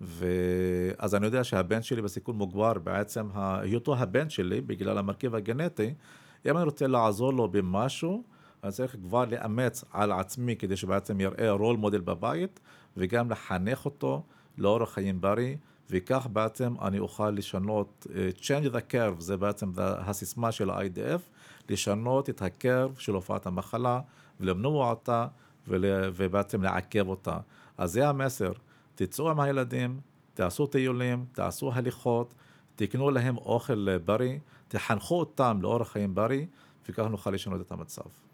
[0.01, 5.93] ואז אני יודע שהבן שלי בסיכון מוגבר בעצם היותו הבן שלי, בגלל המרכיב הגנטי,
[6.45, 8.23] אם אני רוצה לעזור לו במשהו,
[8.63, 12.59] אני צריך כבר לאמץ על עצמי כדי שבעצם יראה רול מודל בבית,
[12.97, 14.23] וגם לחנך אותו
[14.57, 15.55] לאורח חיים בריא,
[15.91, 21.21] וכך בעצם אני אוכל לשנות, uh, change the curve, זה בעצם הסיסמה של ה-IDF,
[21.69, 24.01] לשנות את הקרב של הופעת המחלה,
[24.39, 25.27] ולמנוע אותה,
[25.67, 25.85] ול,
[26.15, 27.37] ובעצם לעכב אותה.
[27.77, 28.51] אז זה המסר,
[28.95, 29.99] תצאו עם הילדים,
[30.33, 32.33] תעשו טיולים, תעשו הליכות,
[32.75, 36.45] תקנו להם אוכל בריא, תחנכו אותם לאורח חיים בריא,
[36.89, 38.28] וכך נוכל לשנות את המצב.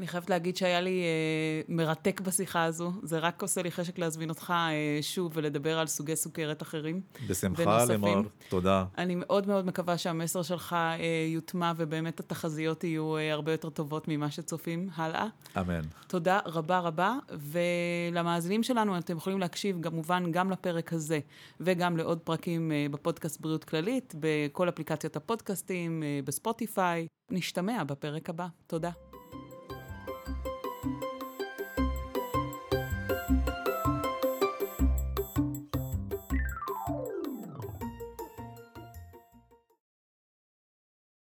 [0.00, 2.92] אני חייבת להגיד שהיה לי אה, מרתק בשיחה הזו.
[3.02, 7.00] זה רק עושה לי חשק להזמין אותך אה, שוב ולדבר על סוגי סוכרת אחרים.
[7.28, 8.16] בשמחה, לימור.
[8.48, 8.84] תודה.
[8.98, 10.96] אני מאוד מאוד מקווה שהמסר שלך אה,
[11.34, 15.26] יוטמע, ובאמת התחזיות יהיו אה, הרבה יותר טובות ממה שצופים הלאה.
[15.60, 15.82] אמן.
[16.06, 17.16] תודה רבה רבה.
[17.30, 21.18] ולמאזינים שלנו, אתם יכולים להקשיב כמובן גם לפרק הזה,
[21.60, 27.06] וגם לעוד פרקים אה, בפודקאסט בריאות כללית, בכל אפליקציות הפודקאסטים, אה, בספוטיפיי.
[27.30, 28.46] נשתמע בפרק הבא.
[28.66, 28.90] תודה.